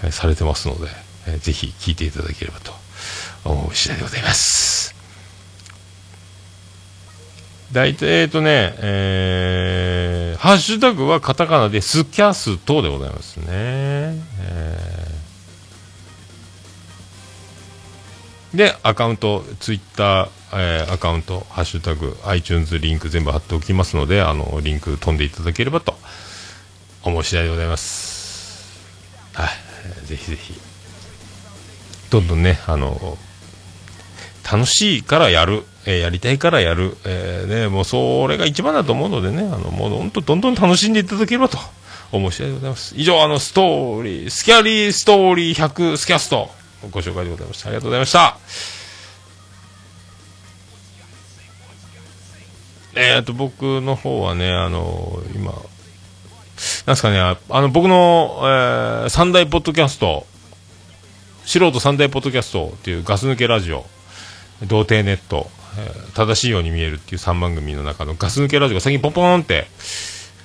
[0.02, 0.88] えされてますので、
[1.28, 2.72] えーぜひ聞いていただければと
[3.44, 4.97] 思う次第でございます。
[7.72, 13.46] 大体、えっとね、えー、ハッシュタグはカタカナでスキャストでございますね。
[13.48, 15.18] えー
[18.54, 25.94] で、アカウント、ツイッター、えーアカウント、ハッシュタグ、iTunes リンク全部貼っておきますので、あの、リンク飛んでいただければと
[27.02, 28.64] 思う次第でございます。
[29.34, 30.54] はい、ぜひぜひ、
[32.08, 33.18] どんどんね、あの、
[34.50, 41.56] 楽しいからやる、えーやりたいからやる、えーね、もうそれが一番だと思うのでね、あの、もう本当どんどん楽しんでいただければと
[42.12, 42.94] 思う次第でございます。
[42.94, 46.50] 以上、あの、ストーリー、スキャリーストーリー100スキャスト、
[46.90, 47.68] ご紹介でございました。
[47.68, 48.38] ありがとうございました。
[52.94, 55.54] えー、と僕の方はね、あの今、
[56.84, 60.26] なんすかね、あの、僕の、えー三大ポッドキャスト、
[61.46, 63.86] 素人三大ポッドキャストっていうガス抜けラジオ、
[64.66, 65.48] 童貞ネット、
[65.78, 69.68] えー正しいように見えるっていう3番組の中のガス抜けラジオが最近ポンポンって、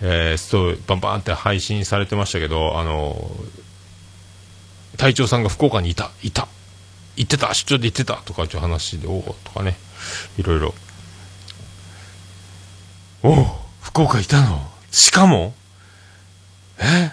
[0.04, 3.32] えー、ストーリーパンパンって配信されてましたけど、あの
[4.98, 6.48] 隊長さんが福岡にいた、いた、
[7.16, 9.76] 行ってた、出張で行ってたとかっていう話で、おおとかね、
[10.38, 10.76] いろいろ。
[13.24, 13.46] おお
[13.82, 14.70] 福岡いたの？
[14.92, 15.56] しかも？
[16.78, 17.12] え？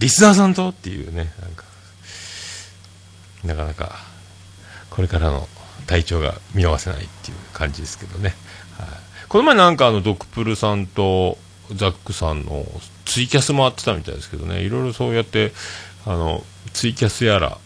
[0.00, 0.68] リスナーさんと？
[0.68, 1.64] っていうね、なんか、
[3.44, 3.96] なかなか、
[4.90, 5.48] これからの
[5.86, 8.34] 体調が見逃せないっていう感じですけどね。
[8.78, 8.88] はい、
[9.28, 11.38] この前なんかあの、ドクプルさんと
[11.74, 12.64] ザックさんの
[13.04, 15.52] ツイキャス回ってたみたいですけどね、いろいろそうやって、
[16.04, 17.58] あの、ツイキャスやら、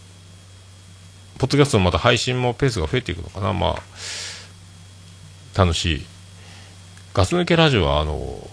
[1.37, 6.05] ポッドキャストのまた配信もペースが増えていくのかな、まあ、楽しい。
[7.13, 8.47] ガス抜けラジオは、あの、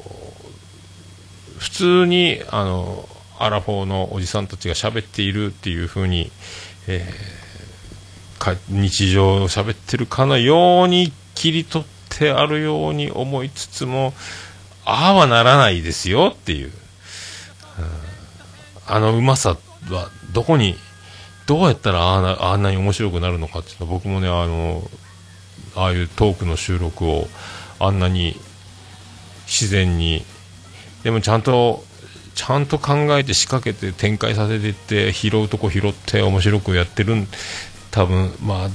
[1.59, 3.09] 普通に、あの、
[3.39, 6.33] アラフォーのおじさんたちが喋っているっていう風に、
[6.87, 7.38] えー
[8.39, 14.15] か日常を喋ってるかのように切り取ってあるように思いつつも、
[14.85, 16.67] ああはならないですよっていう。
[16.67, 16.73] うん
[18.91, 19.59] あのうまさ
[19.91, 20.75] はどこに、
[21.47, 24.83] どうやったらああんなに面白くなるのかっていうのは僕もね、あの、
[25.77, 27.29] ああいうトークの収録を
[27.79, 28.35] あんなに
[29.47, 30.25] 自然に、
[31.05, 31.85] でもちゃんと、
[32.35, 37.29] ちゃんと考えて仕掛けて展開させていって、拾うとこ拾って面白くやってるん、
[37.91, 38.69] 多分、まあ、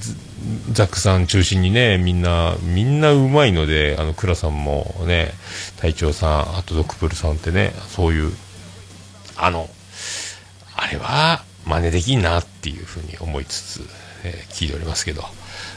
[0.71, 5.31] ザックさん中心にね、みんな、みんなうまいので、あの、倉さんもね、
[5.77, 8.33] 隊長さん、あとドクプルさんってね、そういう、
[9.37, 9.69] あの、
[10.75, 13.81] あれは真似できんなっていうふうに思いつつ、
[14.23, 15.23] えー聞いておりますけど、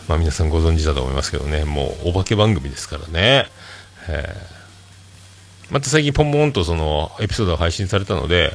[0.08, 3.46] まあ皆さんご存知だと思いますけどね、もうお化け番組ですからね。
[4.08, 4.56] えー
[5.68, 8.52] また最近ポンポンとそのエピソードが配信されたので、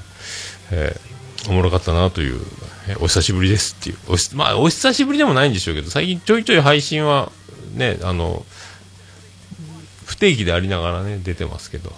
[0.72, 2.40] えーおもろかったなという、
[3.00, 7.32] お久しぶりですっていう、おしまあお久しぶりでもないんでしょうけど、最近ちょいちょい配信は
[7.76, 8.46] ね、あの、
[10.06, 11.94] 不定期でありながらね、出てますけど、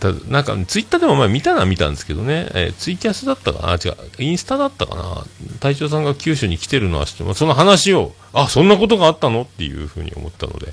[0.00, 5.24] ただなんかツイッターでも前見たのは見たんですけどね、えーツイキャスだったかな、違う、インスタだったかな、
[5.60, 9.42] 隊長さんが九州に来てるのは知ってます、その話を、あそんなことがあったの？
[9.42, 10.72] っていうふうに思ったので、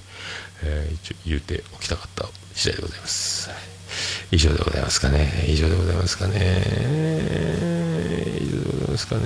[0.64, 2.26] えー一応言うておきたかった
[2.56, 3.69] 次第でございます。
[4.32, 6.38] 以上でございますかね、以上でございますかね、
[8.40, 9.22] 以上でございますかね。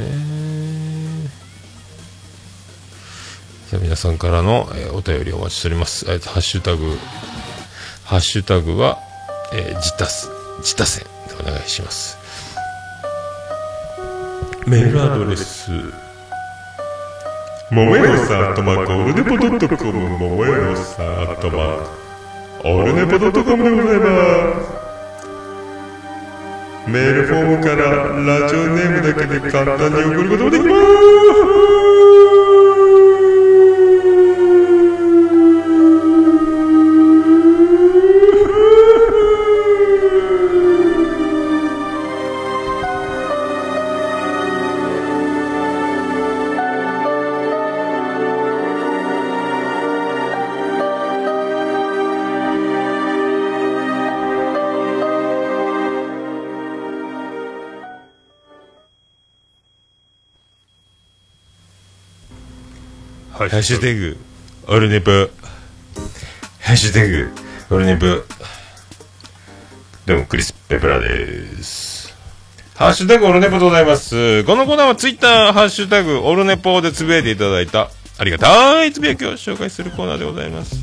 [3.69, 6.05] じゃあ皆さんからの、えーお便りお待ちしております。
[6.07, 6.97] えーハッシュタグ、
[8.05, 8.99] ハッシュタグは、
[9.51, 10.29] えー、自他す、
[10.59, 12.17] 自他戦でお願いします。
[14.65, 15.69] メールアドレス、
[17.71, 21.83] ももやのさん、アットマーク、オルネポドットコム、ももやのさん、アットマー
[22.61, 24.82] ク、オルネポドットコムでございます。
[26.87, 28.07] メールフォームから
[28.39, 32.52] ラジオネームだけで簡単に送ることもできます。
[63.49, 64.17] ハッシュタグ、
[64.67, 65.11] オルネポ。
[66.61, 67.29] ハッシュタグ、
[67.71, 68.05] オルネポ。
[70.05, 72.15] どうも、クリス・ペプラです。
[72.75, 74.45] ハッシュタグ、オルネポでございます。
[74.45, 80.77] このコーナーはツイッター、ハッシュタグ、オルネポでつぶやいていただいた、ありがたいつぶやきを紹介するコーナーでございます。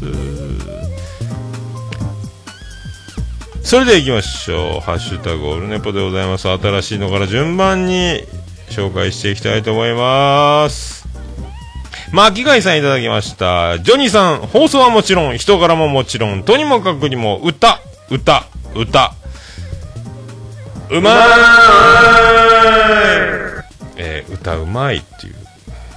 [3.63, 4.81] それでは行きましょう。
[4.81, 6.47] ハッシュタグ、オルネポでございます。
[6.47, 8.27] 新しいのから順番に
[8.69, 11.00] 紹介していきたいと思います。
[12.13, 13.79] 巻貝さんいただきました。
[13.79, 17.81] ジョニーさん、放送はもちろん、人柄ももちろん、とにもかくにも、歌、
[18.11, 19.15] 歌、歌。
[20.91, 21.21] うまーい
[23.97, 25.35] えー歌うまいっていう、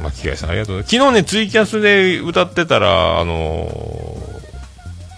[0.04, 0.84] 巻貝さんありがとう。
[0.84, 4.23] 昨日ね、ツイキャスで歌ってたら、あのー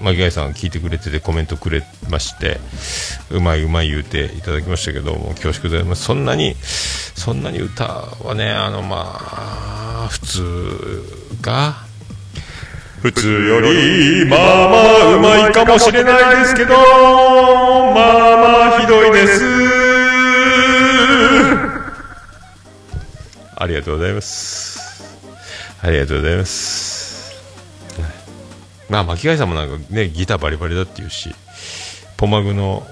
[0.01, 2.59] 巻貝さん聞いてくれててコメントくれまして、
[3.31, 5.95] うまいうまい言うていただきましたけども、恐縮で。
[5.95, 6.55] そんなに、
[7.15, 11.03] そんなに歌はね、あの、まあ、普通
[11.41, 11.75] が、
[13.01, 16.83] 普通より、まあまあうまいかもしれないですけど、まあ
[18.71, 19.43] まあひどいです。
[23.57, 25.03] ありがとうございます。
[25.81, 26.94] ありがとうございます。
[28.89, 31.33] まあ、巻貝さんもなんかね、ギターバリバリだっていうし、
[32.17, 32.86] ポマグの、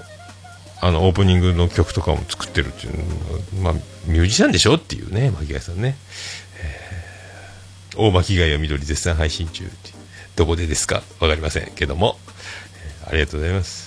[0.80, 2.94] あの、オープニングの曲とかも作ってるっていう、
[3.62, 3.72] まあ、
[4.06, 5.96] ミュージシャンでしょっていうね、巻貝さんね。
[6.62, 6.94] えー
[7.96, 9.92] 大巻貝は緑絶賛配信中って
[10.34, 11.04] どこでですか？
[11.20, 12.18] わかりませんけども、
[13.04, 13.83] えーありがとうございます。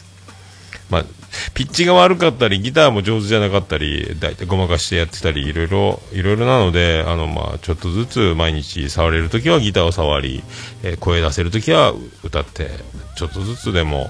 [0.90, 1.06] まあ、
[1.54, 10.44] ピッチが悪かったり、ギターも上手じゃなかったり、だいたいごまかしてやってたり、いろいろ、いろいろなので、あの、まあ、ちょっとずつ毎日触れるときはギターを触り、
[10.84, 12.70] えー声出せるときは歌って、
[13.16, 14.10] ちょっとずつでも、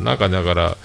[0.00, 0.76] なんかだから、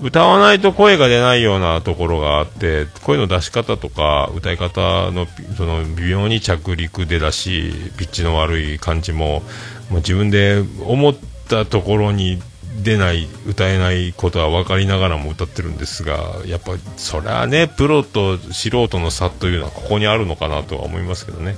[0.00, 5.26] 歌わないと声が出ないようなところがあって、声の出し方とか、歌い方の、
[5.56, 9.42] その、微妙に着陸でだし、ピッチの悪い感じも、
[9.90, 11.16] もう自分で思っ
[11.48, 12.40] たところに
[12.82, 21.56] 出ない歌えないことは分かりながらも歌ってるんですがやっぱそれはねプロと素人の差というのはここにあるのかなとは思いますけどね、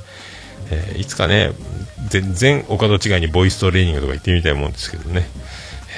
[0.71, 1.53] えーいつかね
[2.09, 5.29] 全然お門違いにボイストレーニングとか行ってみたいもんですけどね、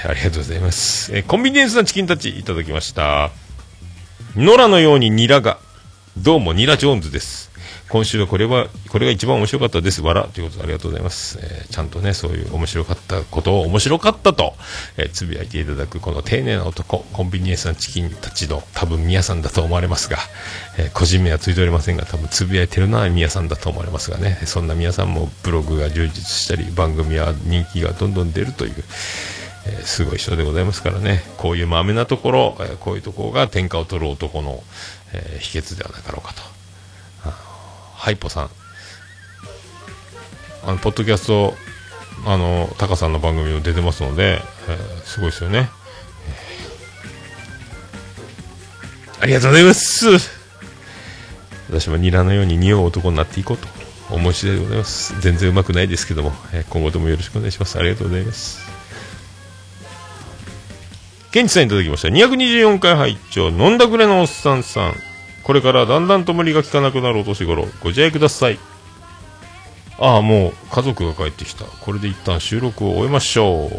[0.05, 3.31] えーありがとうございます、えーコンビニエンスなチキンたちいただきました。
[4.37, 5.59] 野良のようにニラが
[6.17, 7.50] どうもニラ・ジョーンズです。
[7.91, 10.01] 今週はこれはこれが一番面白かったです。
[10.01, 14.55] わらということでありがとうございます、えーちゃんとねそういう面白かったことを面白かったと、
[14.97, 17.05] えーつぶやいていただくこの丁寧な男。
[17.13, 20.19] コンビニエンスなチキンたちの多分宮さんだと思われますが、
[20.79, 24.39] えー個人名はついておりませんが多分つぶやいてるのは宮さんだと思われますがね。
[24.45, 28.75] そんな宮さんもブログが充実したり番組は人気がどんどん出るという
[29.67, 34.63] えーすごい人でございますからね、こういうまめなところ、えーこういうところが天下を取る男の、
[35.13, 36.60] えー秘訣ではなかろうかと。
[38.01, 38.51] ハイポさん、
[40.65, 41.55] あのポッドキャスト、
[42.27, 45.69] あのタカさんの番組も出てますので、えーすごいですよね。
[46.29, 50.07] えーありがとうございます。
[51.69, 53.69] 私もニラのように匂う男になっていこうと
[54.15, 55.21] 思い次第でございます。
[55.21, 57.79] 全然うまくないですけども、えー今後ともよろしくお願いします。
[57.79, 58.61] ありがとうございます。
[61.33, 62.09] ケンチさんいただきました。
[62.09, 64.95] 224回拝聴飲んだくれのおっさんさん。
[65.51, 68.59] これからだんだんと無理が効かなくなるお年頃、ご自愛ください。
[69.99, 71.65] ああ、もう家族が帰ってきた。
[71.65, 73.71] これで一旦収録を終えましょう。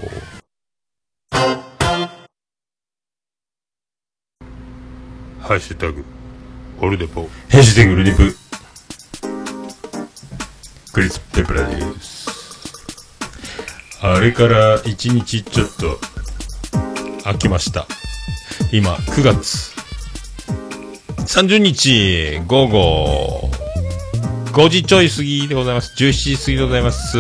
[5.40, 6.04] ハッシュタグ、
[6.82, 7.30] オルデポ。
[7.50, 8.36] ハッシュタグ、ルデプ。
[10.92, 12.28] クリス・ペプラです。
[14.02, 15.98] あれから一日ちょっと、
[17.24, 17.88] 飽きました。
[18.74, 19.71] 今、9月
[21.26, 23.50] 30日午後
[24.54, 25.94] 5時ちょい過ぎでございます。
[25.94, 27.18] 17時過ぎでございます。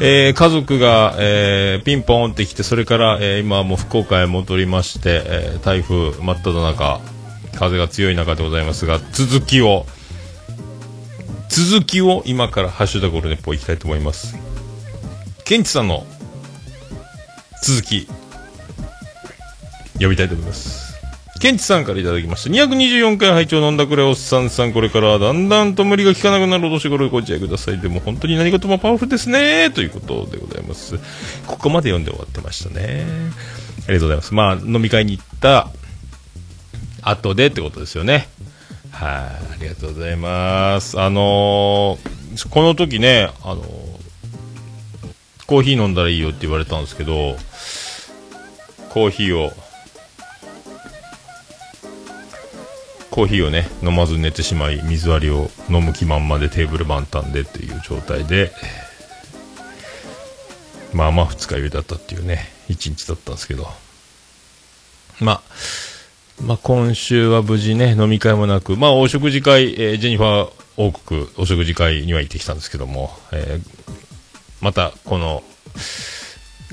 [0.00, 7.00] えー家族が、えーピンポンって来て、それから、えー今もう福岡へ戻りまして、えー台風真っ只中、
[7.54, 9.86] 風が強い中でございますが、続きを、
[11.48, 14.36] 続きを今からハッシュタグオルネポいきたいと思います。
[15.44, 16.04] ケンチさんの
[17.62, 18.08] 続き、
[20.00, 20.85] 呼びたいと思います。
[21.46, 22.50] ケンチさんからいただきました。
[22.50, 27.78] 224回拝聴飲んだくれおっさんさん、これからだんだんと無理が効かなくなるお年頃ご自愛ください。
[27.78, 29.70] でも本当に何事もパワフルですね。
[29.70, 30.98] ということでございます。
[31.46, 33.06] ここまで読んで終わってましたね。
[33.86, 34.34] ありがとうございます。
[34.34, 35.68] まあ、飲み会に行った
[37.02, 38.26] 後でってことですよね。
[38.90, 41.00] はい、ありがとうございます。
[41.00, 43.66] あのーこの時ね、あのー
[45.46, 47.36] コーヒー飲んだらいいよって言われたんですけど、
[48.88, 49.52] コーヒーを、
[53.16, 58.52] コーヒーをね飲まず寝てしまい水割りを飲む気満々でテーブル満タンでっていう状態で
[60.92, 63.66] まあまあ二日酔いだったっていうね一日だったんですけど
[65.18, 65.42] まあ
[66.44, 73.96] まあ今週は無事ね飲み会もなくまあお食事会、えージェニファー王国お食事会には行ってきたんですけども、えー
[74.60, 75.42] またこの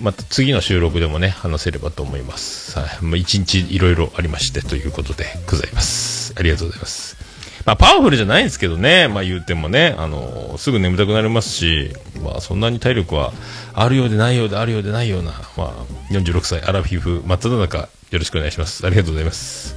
[0.02, 2.80] また次の収録でもね、話せればと思います。
[2.80, 2.90] はい。
[3.04, 6.23] まあ、一日いろいろありましてということでございます。
[6.36, 7.18] ありがとうございます。
[7.66, 13.32] まあ、パワフルじゃないんですけどね、まあ言うてもね、あのすぐ眠たくなりますし、まあそんなに体力は
[13.74, 15.74] あるようでないようであるようでないような、まあ
[16.12, 18.86] 46歳アラフィフ真っ只中、よろしくお願いします。
[18.86, 19.76] ありがとうございます。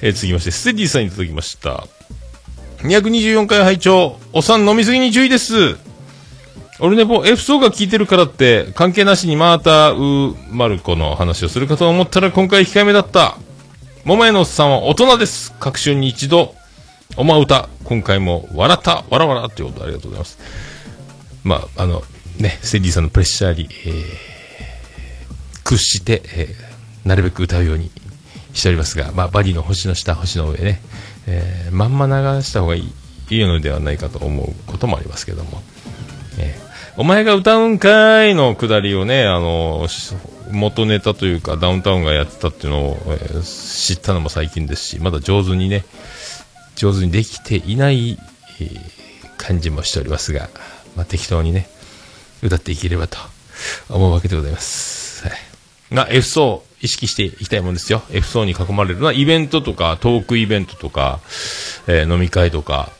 [0.00, 1.86] えー続きまして、ステディさんにいただきました。
[2.78, 5.76] 224回拝聴お産飲みすぎに注意です。
[6.80, 13.38] オルネポ F 層が効いてるからって関係なしにまたうーマルコの話をするかと思ったら今回控えめだった
[14.04, 15.54] 桃屋のおっさんは大人です。
[15.58, 16.54] 各週に一度
[17.16, 20.38] おま歌今回も笑ったわらわらっていうことでありがとうございます。
[21.42, 22.02] まああの
[22.38, 24.34] ねステディさんのプレッシャーに、えー
[25.64, 27.90] 屈して、えーなるべく歌うように
[28.52, 30.82] しておりますが、まあ、バディの星の下星の上ね、
[31.26, 32.92] えーまんま流した方がいい
[33.30, 35.62] いいのではないかと思うこともありますけども。
[36.38, 36.64] えー
[36.96, 39.88] お前が歌うんかいのくだりをね、あの
[40.50, 45.84] 元ネタというかダウンタウンがやってたっていうのを、えー知ったのも最近ですし、まだ上手にね、
[46.76, 48.18] 上手にできていない、
[48.60, 48.94] えー
[49.36, 50.48] 感じもしておりますが、
[50.96, 51.68] まあ、適当にね、
[52.42, 53.18] 歌っていければと
[53.90, 55.22] 思うわけでございます。
[55.28, 55.94] はい。
[55.94, 58.02] が、F 層意識していきたいもんですよ。
[58.10, 61.20] F 層に囲まれるのはイベントとか、トークイベントとか、
[61.86, 62.90] えー飲み会とか、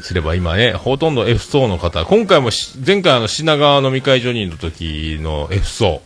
[0.00, 2.50] すれば今ね、ほとんど F 層の方、今回も
[2.86, 6.02] 前回あの品川飲み会ジョニーの時の F 層、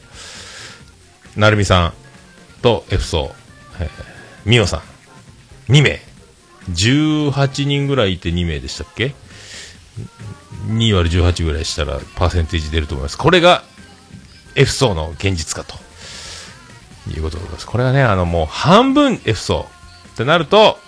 [1.37, 1.93] なるみさん
[2.62, 3.35] と F 層、
[3.80, 3.89] えー、
[4.45, 4.82] みおさ
[5.68, 6.01] ん、2名、
[6.70, 9.14] 18人ぐらいいて2名でしたっけ
[10.68, 13.18] ?2 割18ぐらいしたらパーセンテージ出ると思います。
[13.18, 13.62] これが
[14.55, 15.85] F 層の現実かと。
[17.11, 17.66] いうことでございます。
[17.66, 19.66] これはね、あのもう半分 F 層
[20.14, 20.78] ってなると、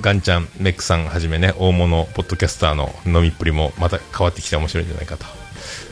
[0.00, 5.26] ガンちゃん、メックさんはじめね、大物ポッドキャスターの飲みっぷりもまた変わってきて面白いんじゃないかと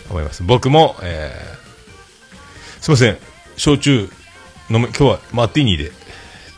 [0.08, 0.42] 思います。
[0.42, 1.57] 僕も、えー、
[2.88, 3.18] すいません、
[3.58, 4.08] 焼酎
[4.70, 5.92] 飲め、今日はマーティーニで、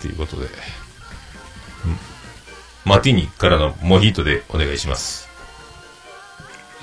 [0.01, 0.51] ということで、うん
[2.85, 5.29] マーティーニからのモヒートでお願いします。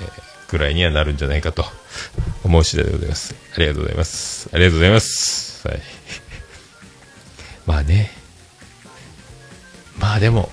[0.02, 1.64] えー、ぐらいにはなるんじゃないかと
[2.44, 3.34] 思う次第でございます。
[3.56, 4.50] ありがとうございます。
[4.52, 5.66] ありがとうございます。
[5.66, 5.82] はい。
[7.64, 8.12] まあね、
[9.98, 10.52] まあでも、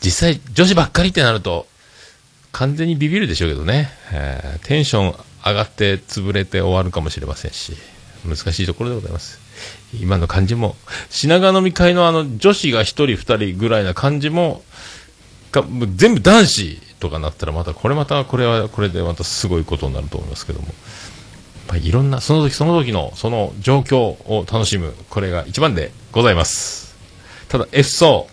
[0.00, 1.66] 実際女子ばっかりってなると、
[2.52, 7.74] 完全にビビるでしょうけどね、えーテンション上がって潰れて終わるかもしれませんし、
[8.26, 9.40] 難しいところでございます。
[10.00, 10.76] 今の感じも、
[11.08, 14.62] 品川飲み会のあの女子が1人2人ぐらいな感じも、
[15.52, 20.74] がも全部男子とかなったらまたこれまたこれはこれでまたすごいことになると思いますけども、やっ
[21.66, 26.96] ぱりいろんなその時その時のその状況を楽しむこれが一番でございます。
[27.48, 28.28] ただ F 層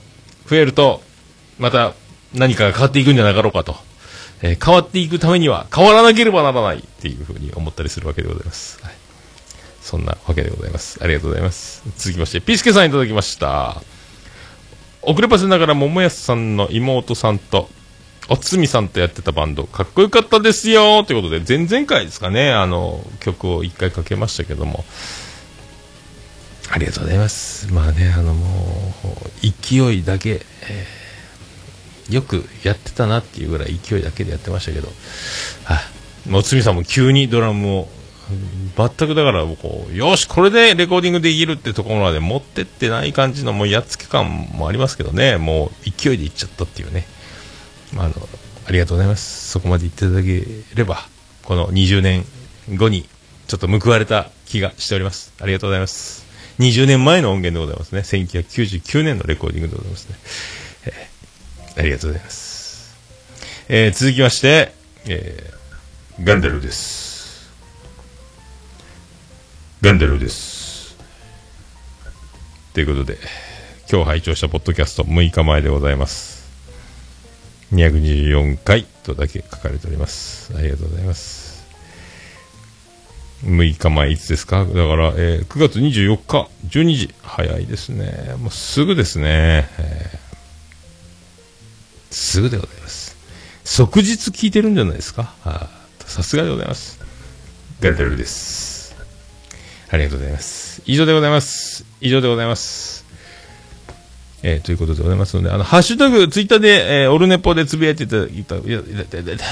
[0.47, 1.01] 増えると
[1.57, 1.93] また
[2.33, 3.75] 何かが変わっていくんじゃなかろうかと、
[4.41, 8.93] えー変わっていくためには変わらなければならないっていうふうに思ったりするわけでございます、はい、
[9.81, 10.99] そんなわけでございます。
[11.01, 11.83] ありがとうございます。
[11.97, 13.81] 続きましてピースケさんいただきました。
[15.01, 17.69] 遅ればせながら桃安さんの妹さんと
[18.29, 21.03] おつみさんとやってたバンドかっこよかったですよ。
[21.05, 24.83] ということで前々回ですかねあの曲を一回かけましたけども。
[26.69, 27.71] ありがとうございます。
[27.71, 31.06] まあねあのもう勢いだけ、えー
[32.09, 34.87] よくやってたなっていうぐらい勢いだけでやってましたけど。
[34.87, 35.97] はあ
[36.29, 37.87] もうつみさんも急にドラムを
[38.75, 45.37] 全くだからこうよしこれでレコーディングできるってところまで持ってってない感じのもうやっつけ感もありますけどね。
[45.37, 47.05] もう勢いでいっちゃったっていうね。
[47.93, 48.15] まあ、あの
[48.67, 49.49] ありがとうございます。
[49.49, 50.45] そこまで言っていただけ
[50.75, 51.07] れば
[51.43, 52.25] この20年
[52.75, 53.07] 後に
[53.47, 55.33] ちょっと報われた気がしております。
[55.39, 56.27] ありがとうございます。
[56.59, 58.01] 20年前の音源でございますね。
[58.01, 60.15] 1999年のレコーディングでございますね、
[60.87, 61.16] えー
[61.77, 62.95] ありがとうございます、
[63.69, 64.73] えー続きまして、
[65.07, 65.57] えー
[66.23, 67.51] ガンダルです
[69.81, 70.97] ガンダルです
[72.73, 73.19] ということで
[73.91, 76.37] 今日拝聴したポッドキャスト6日前でございます
[77.71, 80.55] 224回とだけ書かれております。
[80.57, 81.67] ありがとうございます。
[83.43, 84.63] 6日前いつですか？
[84.63, 87.13] だから、えー9月24日12時。
[87.21, 88.35] 早いですね。
[88.39, 89.67] もうすぐですね。
[89.79, 90.26] えー
[92.11, 93.15] すぐでございます。
[93.63, 95.33] 即日聞いてるんじゃないですか？
[95.99, 96.99] さすがでございます。
[97.81, 98.95] ガルルです。
[99.89, 100.81] ありがとうございます。
[100.85, 101.85] 以上でございます。
[102.01, 103.05] 以上でございます。
[104.43, 109.43] えーということでございますので、あの、ハッシュタグ、ツイッターで、えーオルネポでつぶやいていただいた、いた、いた、いた、いた、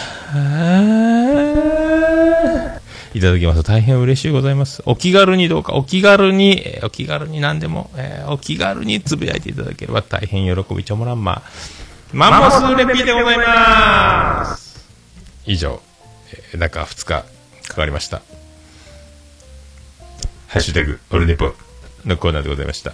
[3.16, 4.84] いただきますと大変嬉しいございます。
[4.86, 11.41] お気軽にどうか、お気軽に、えーお気軽に何でも、えーお気軽につぶやいていただければ大変喜びちょもらんま。
[12.16, 14.88] マンモスレピでございます。
[15.45, 15.82] 以上、
[16.53, 17.26] えー中2日か
[17.76, 18.22] かりました。
[20.47, 21.53] ハッシュタグ、オルネポ
[22.05, 22.93] のコーナーでございました。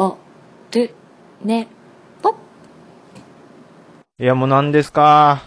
[0.00, 0.16] お
[0.70, 0.94] る
[1.44, 1.66] ね
[2.22, 2.30] ぽ
[4.20, 5.42] いや、もう何ですか？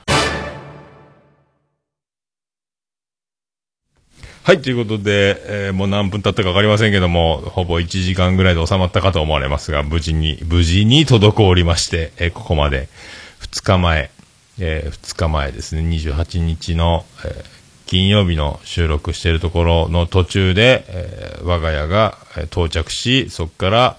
[4.43, 12.89] はい、ということで、えーもう何分経ったかわかりませんけども、ほぼ1時間ぐらいで収まったかと思われますが、無事に、無事に滞りまして、えーここまで、
[13.41, 14.11] 2日前、
[14.59, 23.97] え2日前ですね、28日の、えー金曜日の収録しているところの途中で、えー我が家がえー到着し、そこから、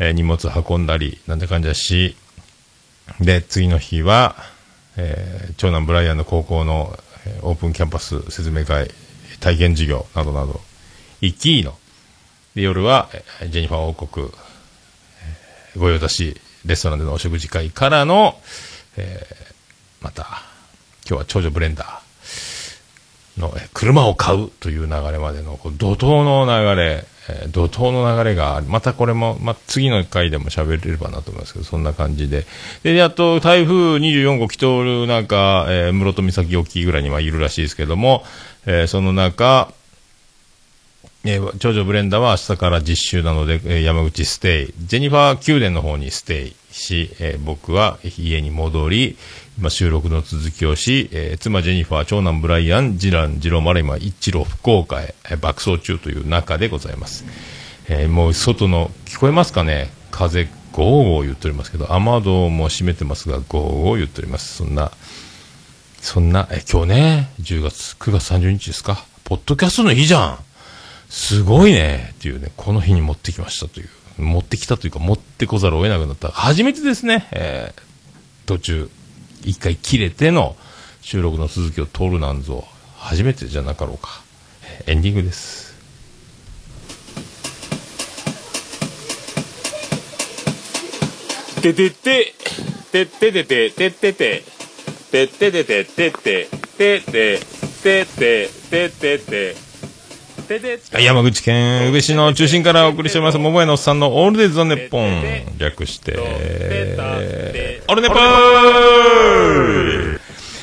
[0.00, 2.16] えー荷物運んだり、なんて感じだし、
[3.20, 4.34] で、次の日は、
[4.96, 8.90] えー長男ブライアンの高校の、えーオープンキャンパス説明会、
[9.40, 10.60] 体験授業などなど、
[11.20, 11.78] 行きの。
[12.54, 18.40] で、夜は、えージェニファー王国、えー御用達レストランでのお食事会からの、
[18.96, 19.54] えー
[20.00, 20.22] また、
[21.06, 32.46] 今日は長女ブレンダーの、えー車を買うという流れまでの、こう怒涛の流れ、えー怒涛の流れがあり、またこれも、ま、次の回でも喋れればなと思いますけど、そんな感じで。
[32.82, 38.24] で、やっと台風24号来ておる中、えー室戸岬沖ぐらいにはいるらしいですけども、
[38.66, 39.72] えーその中、
[41.24, 44.74] えー長女ブレンダーは明日から実習なので、えー山口ステイ。
[44.86, 49.16] ジェニファー宮殿の方にステイし、えー僕は家に戻り、
[49.58, 57.24] 今収録の続きをし、えー妻ジェニファー、長男ブライアン、次男、次郎丸今、一郎福岡へ、えー爆走中という中でございます。
[57.88, 59.90] えーもう外の、聞こえますかね？
[60.10, 64.56] 風、ゴーゴー言っておりますけど、雨戸も閉めてますが、ゴーゴー言っております。
[64.56, 64.92] そんな、
[66.00, 69.04] そんな、え、今日ね、10月、9月30日ですか？
[69.24, 70.38] ポッドキャストの日じゃん。
[71.10, 72.12] すごいね。
[72.14, 73.88] っていうね、この日に持ってきましたという。
[74.22, 76.28] 持ってきたというか、持ってこざるを得なくなった。
[76.28, 77.26] 初めてですね。
[77.32, 77.82] えー
[78.46, 78.90] 途中、
[79.44, 80.56] 一回切れての
[81.02, 82.66] 収録の続きを取るなんぞ、
[82.96, 84.22] 初めてじゃなかろうか。
[84.62, 85.70] えーエンディングです。
[91.60, 92.34] ててて、
[92.90, 94.44] てっててて、てってて、
[95.10, 97.40] てっててて、てって、てって、
[97.82, 99.70] てって、てってて、
[100.48, 105.22] ててはい山口県宇部市の中心からお送りしております、桃屋のおっさんのオールデイズ・ザ・ネッポン。
[105.58, 106.12] 略して、
[107.90, 108.20] オルネポー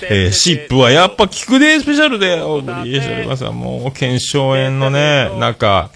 [0.10, 5.90] えー、シップはやっぱ聞くでスペシャルでお送りしておりますが、もう、検証炎のね、中、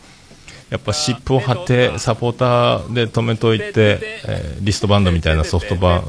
[0.69, 6.03] やっぱシップを貼って、サポーターで止めといて、えーリストバンドみたいなソフトバン、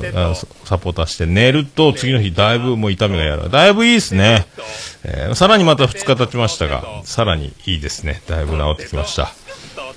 [0.65, 4.47] サポーターして寝ると次の日だいぶもう痛みがやらだいぶいいですね。
[5.05, 8.23] えーさらにまた2日経ちましたが、さらにいいですね。
[8.29, 9.33] だいぶ治ってきました。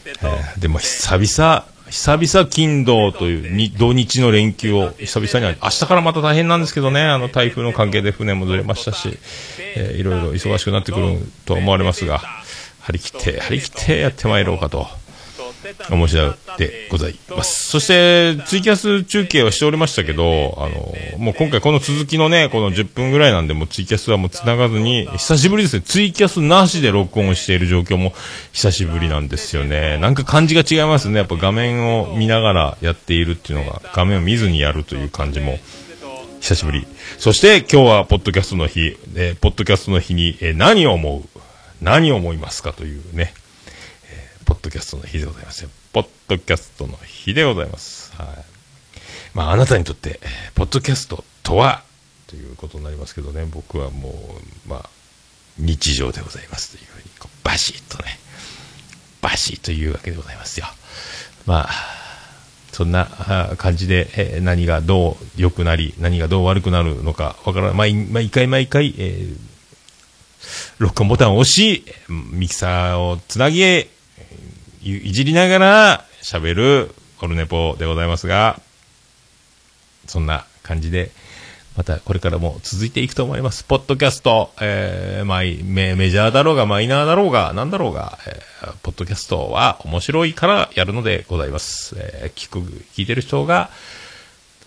[0.06, 9.18] えーでも久々、久々金土という土日の連休を久々に、明日からまた大変なんですけどね、あの台風の関係で船もずれましたし、
[9.76, 12.22] えーいろいろ忙しくなってくると思われますが、
[12.82, 14.88] 張り切って、張り切ってやってまいろうかと。
[15.90, 17.70] 面白いでございます。
[17.70, 28.14] そして、ツイキャス中継はしておりましたけど、あの、もう今回この続きのね、この10分ぐらいなんで、もうツイキャスはもう繋がずに、久しぶりですね、ツイキャスなしで録音している状況も
[28.54, 29.98] 久しぶりなんですよね。
[29.98, 31.18] なんか感じが違いますね。
[31.18, 35.60] やっぱ画面を見ながらやっているっていうのが、画面を見ずにやるという感じも、
[36.42, 36.86] 久しぶり。
[37.18, 41.40] そして今日はポッドキャストの日、えーポッドキャストの日に、えー何を思う？
[41.82, 42.72] 何を思いますか？
[42.72, 43.34] というね、
[44.46, 45.70] ポッドキャストの日でございますよ。
[45.92, 48.14] ポッドキャストの日でございます。
[48.16, 48.28] はい。
[49.34, 50.20] まあ、あなたにとって、
[50.54, 51.84] ポッドキャストとは、
[52.28, 54.10] ということになりますけどね、僕はも
[54.66, 54.90] う、まあ、
[55.58, 58.20] 日常でございますというふうに、こうバシッとね、
[59.22, 60.68] バシッというわけでございますよ。
[61.46, 61.72] まあ、
[62.72, 67.74] そんな感じで、えー何がどう良くなり、何がどう悪くなるのかわからない。
[67.74, 69.38] 毎毎回毎回、えー
[70.78, 73.88] 録音ボタンを押し、ミキサーをつなぎ、
[74.86, 78.60] いじりながら喋るオルネポでございますが、
[80.06, 81.10] そんな感じで
[81.76, 83.64] またこれからも続いていくと思います。
[83.64, 88.46] ポッドキャスト、えー、マイメメジャーだろうがマイナーだろうがなんだろうが、えー
[88.84, 91.96] ポッドキャストは面白いからやるのでございます。
[91.98, 93.72] えー聞く、聞いてる人が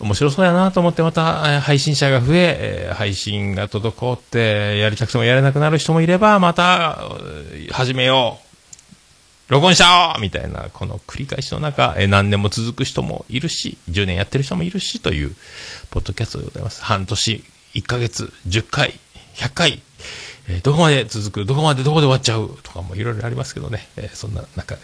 [0.01, 7.03] 面白そうやなと思ってまた配信者が増え配信が滞ってやりたくてもやれなくなる人もいれば、また、
[7.71, 8.48] 始めよう。
[9.49, 15.35] 録音しちゃおうみたいな、この繰り返しの中、え何年も続く人もいるし、10年やってる人もいるし、という、
[15.89, 16.83] ポッドキャストでございます。
[16.83, 17.43] 半年、
[17.73, 18.99] 1ヶ月、10回、
[19.35, 19.81] 100回、
[20.47, 24.81] えーどこまで続く、どこまでどこで終わっちゃうとかもいろいろありますけどね、えーそんな中で、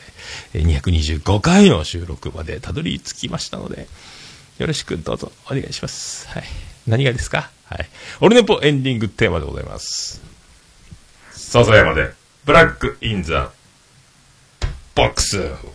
[0.56, 3.88] え225回の収録までたどり着きましたので、
[4.58, 6.28] よろしくどうぞお願いします。
[6.30, 6.44] はい。
[6.88, 7.50] 何がですか？
[7.66, 7.90] はい。
[8.22, 10.22] オルネポエンディングテーマでございます。
[11.32, 12.14] 笹山で、
[12.46, 13.52] ブラックインザ
[14.96, 15.75] ボ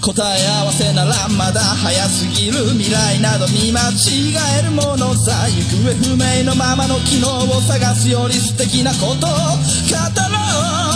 [0.00, 10.90] 答え合わせならまだ早すぎる未来など見間違えるものさ行方不明のままの機能を探すより素敵なことを語ろう。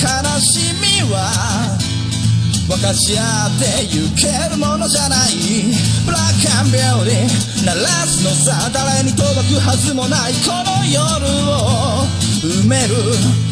[0.00, 0.08] 悲
[0.40, 1.76] しみは
[2.66, 5.36] 分かち合ってゆけるものじゃない。
[6.06, 6.72] ブラックアン。
[6.72, 10.32] ビューティー鳴らすのさ誰に届くはずもない。
[10.40, 10.96] この夜
[11.46, 12.08] を
[12.40, 13.51] 埋める。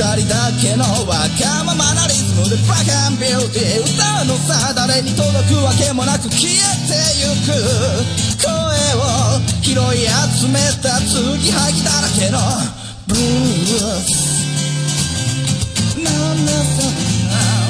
[0.00, 6.56] 人だけのわがままなリズムでブラックアンビューティー歌うのさ誰に届くわけもなく消え
[6.88, 7.52] てゆく
[8.40, 8.48] 声
[8.96, 12.40] を拾い集めた継ぎはぎだらけの
[13.08, 14.40] ブルース。
[16.02, 17.69] なんださ。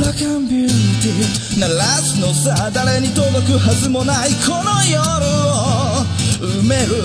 [0.00, 0.68] ラックアンビュー
[1.02, 5.00] ティー鳴らすのさ誰に届くはずもないこの夜。
[5.04, 6.04] を
[6.40, 6.96] 埋める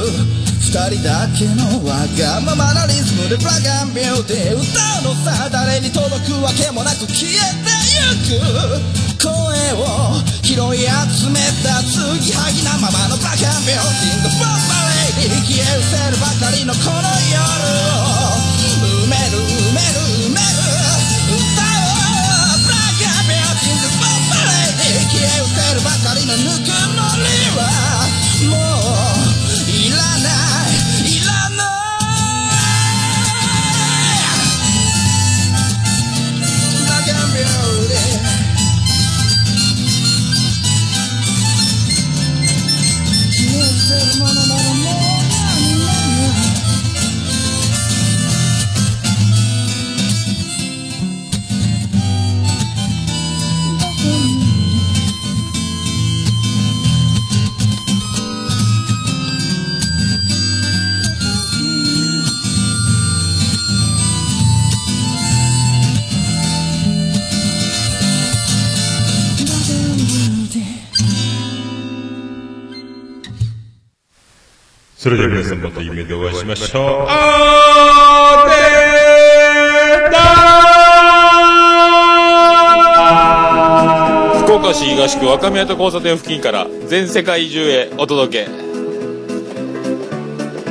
[0.63, 4.63] 二人だけのわがままなリズムでブラガンビューティー。
[4.63, 7.75] 歌うのさ誰に届くわけもなく消えて
[8.31, 9.03] ゆく。
[9.19, 9.33] 声
[9.75, 13.91] を拾い集めた継ぎはぎなままのブラガンビュー。
[13.91, 18.24] ティングボンバレイに消え失せるばかりのこの夜を
[25.43, 27.25] せるばかりのぬくもり
[27.57, 28.24] は
[75.05, 77.05] それでは皆さんまた夢でお会いしましょう。
[77.07, 88.51] あーでー福岡市東区若宮と交差点付近から全世界中へお届け。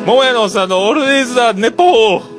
[0.05, 2.34] 桃屋のおっさんのオールディーズ・ザ・ネポー